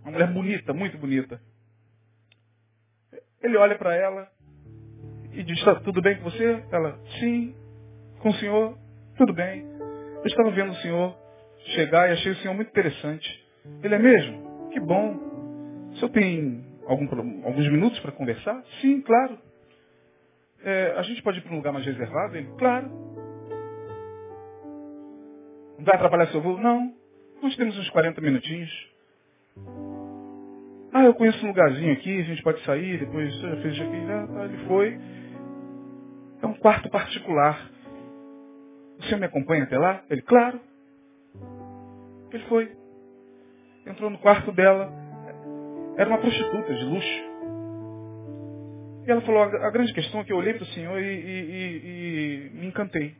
[0.03, 1.41] Uma mulher bonita, muito bonita.
[3.41, 4.27] Ele olha para ela
[5.31, 6.63] e diz, tá tudo bem com você?
[6.71, 7.55] Ela, sim,
[8.19, 8.77] com o senhor,
[9.17, 9.65] tudo bem.
[10.17, 11.17] Eu estava vendo o senhor
[11.75, 13.27] chegar e achei o senhor muito interessante.
[13.81, 14.69] Ele é mesmo?
[14.69, 15.15] Que bom.
[15.91, 17.05] O senhor tem algum,
[17.45, 18.63] alguns minutos para conversar?
[18.81, 19.37] Sim, claro.
[20.63, 22.37] É, a gente pode ir para um lugar mais reservado?
[22.37, 22.87] Ele, claro.
[25.77, 26.57] Não vai atrapalhar seu voo?
[26.57, 26.93] Não.
[27.41, 28.71] Nós temos uns 40 minutinhos.
[30.93, 33.97] Ah, eu conheço um lugarzinho aqui, a gente pode sair, depois fez aqui.
[33.97, 34.27] Né?
[34.45, 34.99] Ele foi.
[36.41, 37.69] É um quarto particular.
[38.99, 40.01] O senhor me acompanha até lá?
[40.09, 40.61] Ele, claro.
[42.31, 42.71] Ele foi.
[43.85, 44.93] Entrou no quarto dela.
[45.97, 47.32] Era uma prostituta de luxo.
[49.05, 51.39] E ela falou, a grande questão é que eu olhei para o senhor e, e,
[51.51, 53.15] e, e me encantei.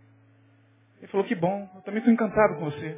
[1.00, 2.98] Ele falou, que bom, eu também estou encantado com você.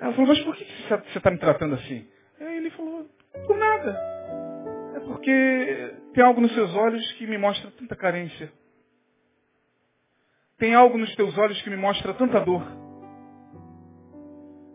[0.00, 2.06] Ela falou, mas por que você está me tratando assim?
[2.40, 3.06] Aí ele falou,
[3.46, 3.96] por nada.
[4.96, 8.52] É porque tem algo nos seus olhos que me mostra tanta carência.
[10.58, 12.66] Tem algo nos teus olhos que me mostra tanta dor.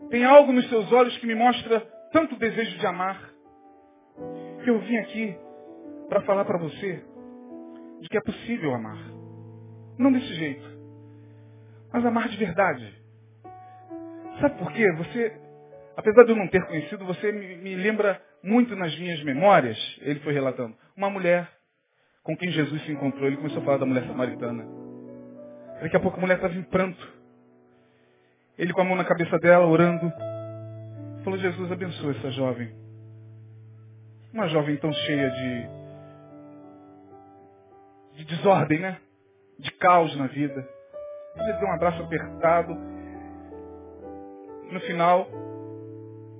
[0.08, 3.33] Tem algo nos teus olhos que me mostra tanto desejo de amar.
[4.64, 5.36] Que eu vim aqui
[6.08, 7.04] para falar para você
[8.00, 8.98] de que é possível amar.
[9.98, 10.64] Não desse jeito,
[11.92, 13.04] mas amar de verdade.
[14.40, 14.90] Sabe por quê?
[14.92, 15.40] Você,
[15.96, 20.18] apesar de eu não ter conhecido, você me, me lembra muito nas minhas memórias, ele
[20.20, 21.48] foi relatando, uma mulher
[22.22, 23.26] com quem Jesus se encontrou.
[23.26, 24.66] Ele começou a falar da mulher samaritana.
[25.82, 27.12] Daqui a pouco a mulher estava em pranto.
[28.56, 30.10] Ele com a mão na cabeça dela, orando.
[31.22, 32.83] Falou, Jesus, abençoa essa jovem.
[34.34, 35.68] Uma jovem tão cheia de,
[38.16, 39.00] de desordem, né?
[39.60, 40.68] De caos na vida.
[41.36, 42.74] Ele deu um abraço apertado.
[44.72, 45.28] No final,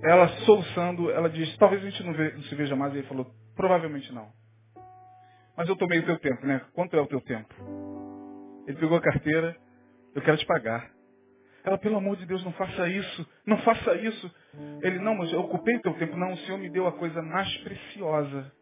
[0.02, 2.92] ela soluçando, ela diz, talvez a gente não, não se veja mais.
[2.94, 4.28] E ele falou, provavelmente não.
[5.56, 6.62] Mas eu tomei o teu tempo, né?
[6.72, 7.54] Quanto é o teu tempo?
[8.66, 9.56] Ele pegou a carteira,
[10.16, 10.90] eu quero te pagar.
[11.64, 14.30] Ela, pelo amor de Deus, não faça isso, não faça isso.
[14.82, 16.16] Ele, não, mas eu ocupei o teu tempo.
[16.16, 18.52] Não, o Senhor me deu a coisa mais preciosa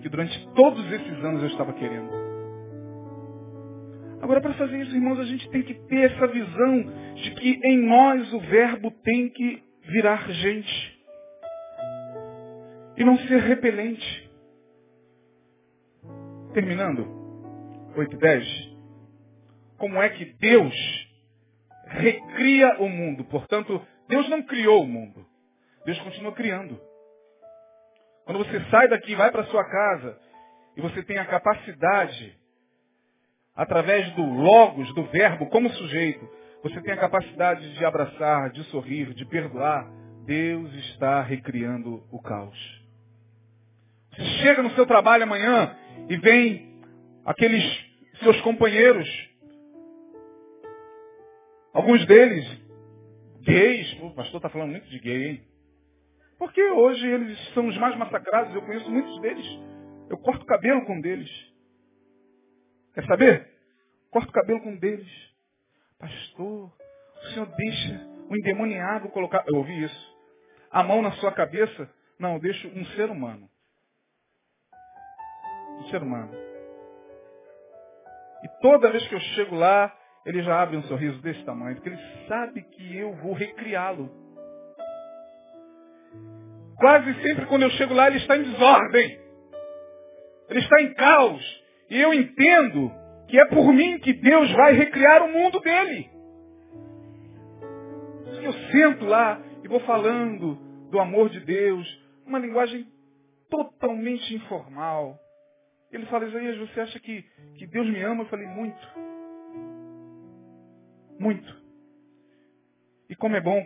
[0.00, 2.10] que durante todos esses anos eu estava querendo.
[4.22, 7.78] Agora, para fazer isso, irmãos, a gente tem que ter essa visão de que em
[7.86, 11.00] nós o verbo tem que virar gente.
[12.96, 14.30] E não ser repelente.
[16.54, 17.06] Terminando,
[17.96, 18.70] 8 e 10
[19.80, 21.09] como é que Deus
[21.90, 23.24] recria o mundo.
[23.24, 25.26] Portanto, Deus não criou o mundo.
[25.84, 26.80] Deus continua criando.
[28.24, 30.18] Quando você sai daqui, vai para sua casa,
[30.76, 32.38] e você tem a capacidade,
[33.56, 36.28] através do logos, do verbo, como sujeito,
[36.62, 39.90] você tem a capacidade de abraçar, de sorrir, de perdoar,
[40.26, 42.80] Deus está recriando o caos.
[44.12, 45.74] Você chega no seu trabalho amanhã
[46.08, 46.78] e vem
[47.24, 47.64] aqueles
[48.22, 49.08] seus companheiros
[51.72, 52.44] Alguns deles,
[53.42, 55.44] gays, o pastor está falando muito de gay, hein?
[56.38, 59.46] Porque hoje eles são os mais massacrados, eu conheço muitos deles.
[60.08, 61.30] Eu corto cabelo com um deles.
[62.94, 63.48] Quer saber?
[64.10, 65.08] Corto cabelo com um deles.
[65.98, 66.72] Pastor,
[67.16, 69.44] o senhor deixa o endemoniado colocar.
[69.46, 70.16] Eu ouvi isso.
[70.70, 71.88] A mão na sua cabeça?
[72.18, 73.48] Não, eu deixo um ser humano.
[75.78, 76.32] Um ser humano.
[78.42, 81.88] E toda vez que eu chego lá, ele já abre um sorriso desse tamanho, porque
[81.88, 84.10] ele sabe que eu vou recriá-lo.
[86.76, 89.20] Quase sempre quando eu chego lá, ele está em desordem.
[90.48, 91.62] Ele está em caos.
[91.90, 92.90] E eu entendo
[93.28, 96.10] que é por mim que Deus vai recriar o mundo dele.
[98.42, 100.54] Eu sento lá e vou falando
[100.90, 101.86] do amor de Deus,
[102.26, 102.86] uma linguagem
[103.48, 105.18] totalmente informal.
[105.92, 107.22] Ele fala, Isaías, você acha que,
[107.58, 108.22] que Deus me ama?
[108.22, 108.78] Eu falei, muito.
[111.20, 111.54] Muito.
[113.10, 113.62] E como é bom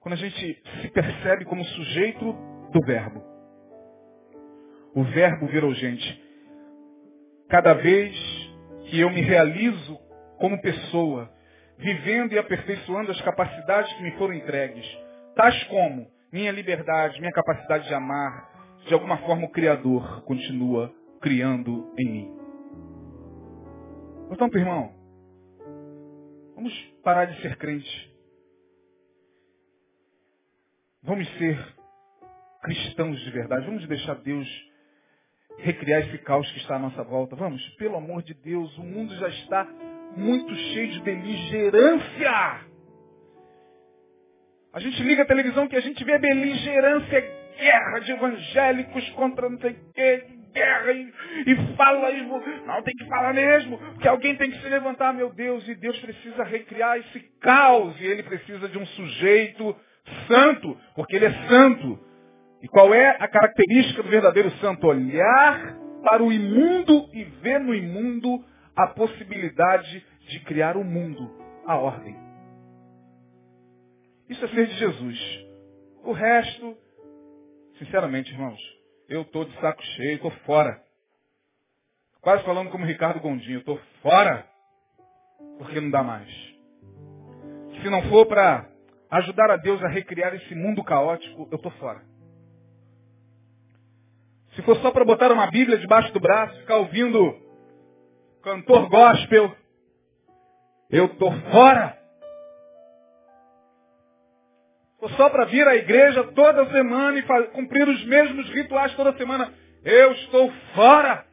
[0.00, 2.32] quando a gente se percebe como sujeito
[2.72, 3.22] do verbo.
[4.94, 6.24] O verbo virou gente.
[7.50, 8.16] Cada vez
[8.88, 9.98] que eu me realizo
[10.38, 11.30] como pessoa,
[11.76, 14.86] vivendo e aperfeiçoando as capacidades que me foram entregues,
[15.36, 20.90] tais como minha liberdade, minha capacidade de amar, de alguma forma o Criador continua
[21.20, 22.36] criando em mim.
[24.28, 24.90] Portanto, irmão,
[26.54, 28.14] vamos parar de ser crente.
[31.02, 31.58] Vamos ser
[32.62, 33.66] cristãos de verdade.
[33.66, 34.48] Vamos deixar Deus
[35.58, 37.36] recriar esse caos que está à nossa volta.
[37.36, 39.64] Vamos, pelo amor de Deus, o mundo já está
[40.16, 42.64] muito cheio de beligerância.
[44.72, 47.20] A gente liga a televisão que a gente vê beligerância,
[47.56, 50.24] guerra de evangélicos contra não sei o quê,
[50.54, 51.12] guerra e,
[51.46, 52.22] e fala, e,
[52.66, 55.98] não tem que falar mesmo, porque alguém tem que se levantar, meu Deus, e Deus
[55.98, 59.76] precisa recriar esse caos, e ele precisa de um sujeito
[60.28, 61.98] santo, porque ele é santo.
[62.62, 64.86] E qual é a característica do verdadeiro santo?
[64.86, 68.42] Olhar para o imundo e ver no imundo
[68.76, 71.30] a possibilidade de criar o mundo,
[71.66, 72.16] a ordem.
[74.28, 75.46] Isso é ser de Jesus.
[76.02, 76.76] O resto,
[77.78, 78.60] sinceramente, irmãos,
[79.08, 80.82] eu estou de saco cheio, estou fora.
[82.20, 84.46] Quase falando como Ricardo Gondinho, estou fora,
[85.58, 86.28] porque não dá mais.
[87.82, 88.66] Se não for para
[89.10, 92.02] ajudar a Deus a recriar esse mundo caótico, eu estou fora.
[94.54, 97.36] Se for só para botar uma Bíblia debaixo do braço, ficar ouvindo
[98.42, 99.54] cantor gospel,
[100.90, 101.98] eu estou fora.
[105.04, 109.52] For só para vir à igreja toda semana e cumprir os mesmos rituais toda semana,
[109.84, 111.26] eu estou fora.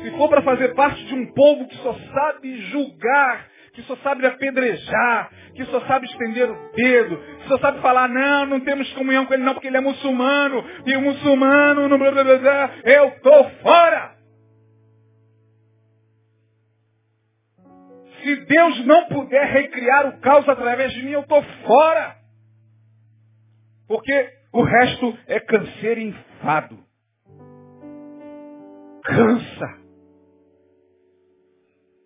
[0.00, 4.24] Se for para fazer parte de um povo que só sabe julgar, que só sabe
[4.26, 9.26] apedrejar, que só sabe estender o dedo, que só sabe falar, não, não temos comunhão
[9.26, 13.08] com ele não, porque ele é muçulmano, e o muçulmano, não blá, blá, blá, eu
[13.08, 14.14] estou fora.
[18.24, 22.16] Se Deus não puder recriar o caos através de mim, eu estou fora.
[23.86, 26.82] Porque o resto é canseiro e enfado.
[29.04, 29.84] Cansa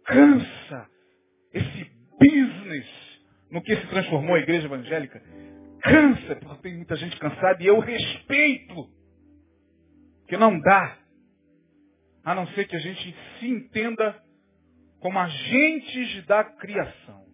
[0.09, 0.89] cansa.
[1.53, 2.87] Esse business
[3.51, 5.23] no que se transformou a igreja evangélica
[5.81, 8.91] cansa, porque tem muita gente cansada e eu respeito.
[10.27, 10.99] Que não dá.
[12.25, 14.21] A não ser que a gente se entenda
[15.01, 17.25] como agentes da criação.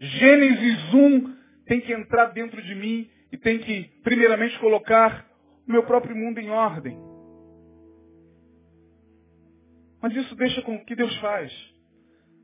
[0.00, 1.36] Gênesis 1
[1.66, 5.26] tem que entrar dentro de mim e tem que, primeiramente, colocar
[5.66, 6.98] o meu próprio mundo em ordem.
[10.02, 11.52] Mas isso deixa com o que Deus faz.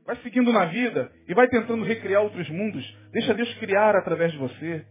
[0.05, 2.97] Vai seguindo na vida e vai tentando recriar outros mundos.
[3.11, 4.85] Deixa Deus criar através de você.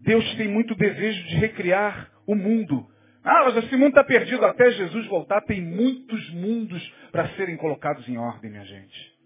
[0.00, 2.88] Deus tem muito desejo de recriar o mundo.
[3.26, 5.40] Ah, mas esse mundo está perdido até Jesus voltar.
[5.42, 9.16] Tem muitos mundos para serem colocados em ordem, minha gente.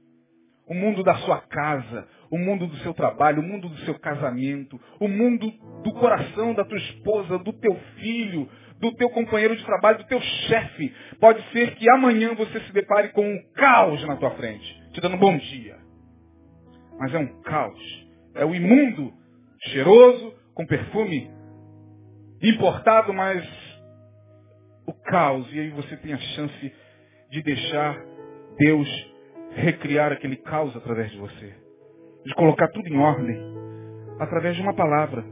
[0.67, 4.81] O mundo da sua casa, o mundo do seu trabalho, o mundo do seu casamento,
[4.99, 8.49] o mundo do coração da tua esposa, do teu filho,
[8.81, 10.95] do teu companheiro de trabalho, do teu chefe.
[11.21, 15.17] Pode ser que amanhã você se depare com um caos na tua frente te dando
[15.17, 15.77] bom dia.
[16.99, 18.09] Mas é um caos.
[18.35, 19.13] É o imundo,
[19.65, 21.31] cheiroso, com perfume
[22.43, 23.45] importado, mas
[25.05, 25.47] caos.
[25.53, 26.75] E aí você tem a chance
[27.31, 27.99] de deixar
[28.59, 28.89] Deus
[29.53, 31.55] recriar aquele caos através de você.
[32.25, 33.39] De colocar tudo em ordem.
[34.19, 35.25] Através de uma palavra.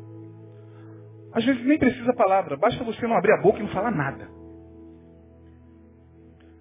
[1.32, 4.28] Às vezes nem precisa palavra, basta você não abrir a boca e não falar nada.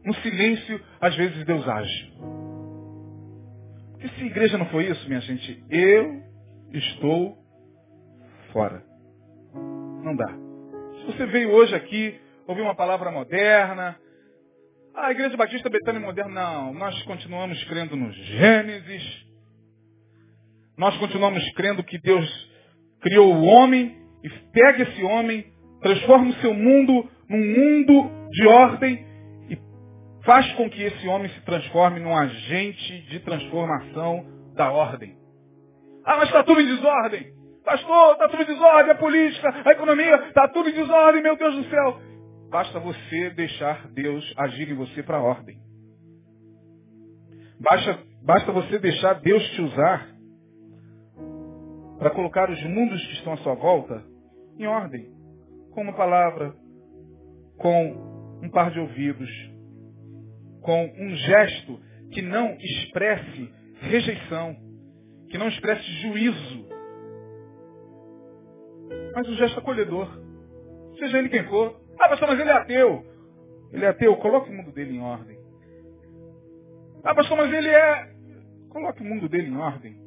[0.06, 2.14] No silêncio, às vezes Deus age.
[4.00, 6.22] E se igreja não foi isso, minha gente, eu
[6.74, 7.38] estou
[8.52, 8.84] fora.
[10.04, 10.28] Não dá.
[11.00, 14.00] Se você veio hoje aqui, ouvir uma palavra moderna,
[14.96, 16.74] a Igreja Batista Betânia Moderna, não.
[16.74, 19.28] Nós continuamos crendo no Gênesis.
[20.78, 22.28] Nós continuamos crendo que Deus
[23.02, 25.46] criou o homem e pega esse homem,
[25.82, 29.08] transforma o seu mundo num mundo de ordem
[30.28, 34.26] faz com que esse homem se transforme num agente de transformação
[34.56, 35.16] da ordem.
[36.06, 37.28] Ah, mas está tudo em desordem.
[37.64, 41.56] Pastor, está tudo em desordem, a política, a economia, está tudo em desordem, meu Deus
[41.56, 42.02] do céu.
[42.50, 45.60] Basta você deixar Deus agir em você para a ordem.
[47.60, 50.08] Basta, basta você deixar Deus te usar
[51.98, 54.04] para colocar os mundos que estão à sua volta
[54.58, 55.12] em ordem.
[55.72, 56.56] Com uma palavra,
[57.58, 59.30] com um par de ouvidos,
[60.62, 61.80] com um gesto
[62.12, 64.56] que não expresse rejeição,
[65.30, 66.68] que não expresse juízo,
[69.14, 70.08] mas um gesto acolhedor.
[71.00, 71.87] Seja ele quem for.
[72.00, 73.06] Ah, pastor, mas ele é ateu.
[73.72, 75.38] Ele é ateu, coloque o mundo dele em ordem.
[77.04, 78.14] Ah, pastor, mas ele é.
[78.70, 79.98] Coloque o mundo dele em ordem.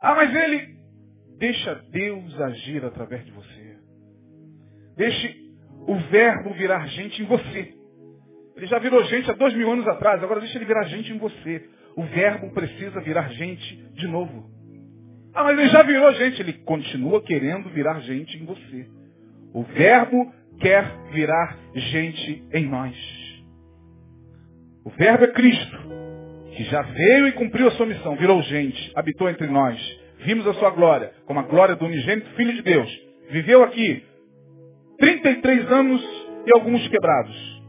[0.00, 0.78] Ah, mas ele.
[1.38, 3.76] Deixa Deus agir através de você.
[4.96, 5.50] Deixe
[5.86, 7.74] o verbo virar gente em você.
[8.56, 11.18] Ele já virou gente há dois mil anos atrás, agora deixa ele virar gente em
[11.18, 11.66] você.
[11.96, 14.50] O verbo precisa virar gente de novo.
[15.32, 16.42] Ah, mas ele já virou gente.
[16.42, 18.86] Ele continua querendo virar gente em você.
[19.54, 22.96] O verbo quer virar gente em nós.
[24.84, 25.78] O verbo é Cristo,
[26.56, 29.78] que já veio e cumpriu a sua missão, virou gente, habitou entre nós.
[30.24, 33.00] Vimos a sua glória, como a glória do unigênito Filho de Deus.
[33.30, 34.04] Viveu aqui
[34.98, 36.02] 33 anos
[36.46, 37.60] e alguns quebrados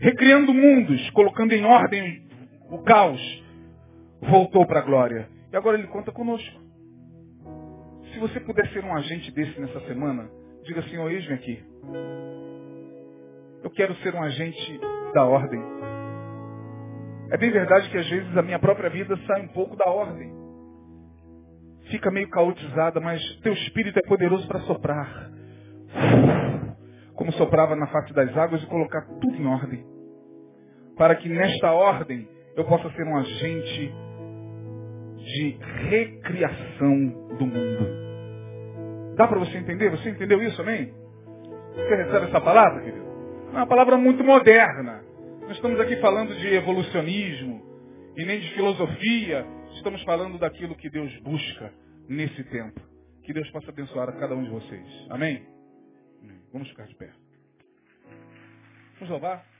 [0.00, 2.22] recriando mundos, colocando em ordem
[2.70, 3.44] o caos,
[4.20, 5.28] voltou para a glória.
[5.52, 6.60] E agora ele conta conosco.
[8.12, 10.28] Se você puder ser um agente desse nessa semana,
[10.66, 11.64] diga oh, eis-me aqui.
[13.62, 14.80] Eu quero ser um agente
[15.14, 15.60] da ordem.
[17.30, 20.34] É bem verdade que às vezes a minha própria vida sai um pouco da ordem.
[21.90, 25.30] fica meio caotizada, mas teu espírito é poderoso para soprar.
[27.14, 29.84] Como soprava na face das águas e colocar tudo em ordem.
[30.96, 33.94] Para que nesta ordem eu possa ser um agente
[35.18, 35.58] de
[35.88, 38.05] recriação do mundo.
[39.16, 39.90] Dá para você entender?
[39.90, 40.92] Você entendeu isso, amém?
[41.74, 43.06] Você recebe essa palavra, querido?
[43.52, 45.02] É uma palavra muito moderna.
[45.40, 47.62] Nós estamos aqui falando de evolucionismo
[48.16, 49.46] e nem de filosofia.
[49.74, 51.72] Estamos falando daquilo que Deus busca
[52.08, 52.80] nesse tempo.
[53.22, 55.06] Que Deus possa abençoar a cada um de vocês.
[55.08, 55.46] Amém.
[56.52, 57.10] Vamos ficar de pé.
[58.98, 59.55] Vamos louvar?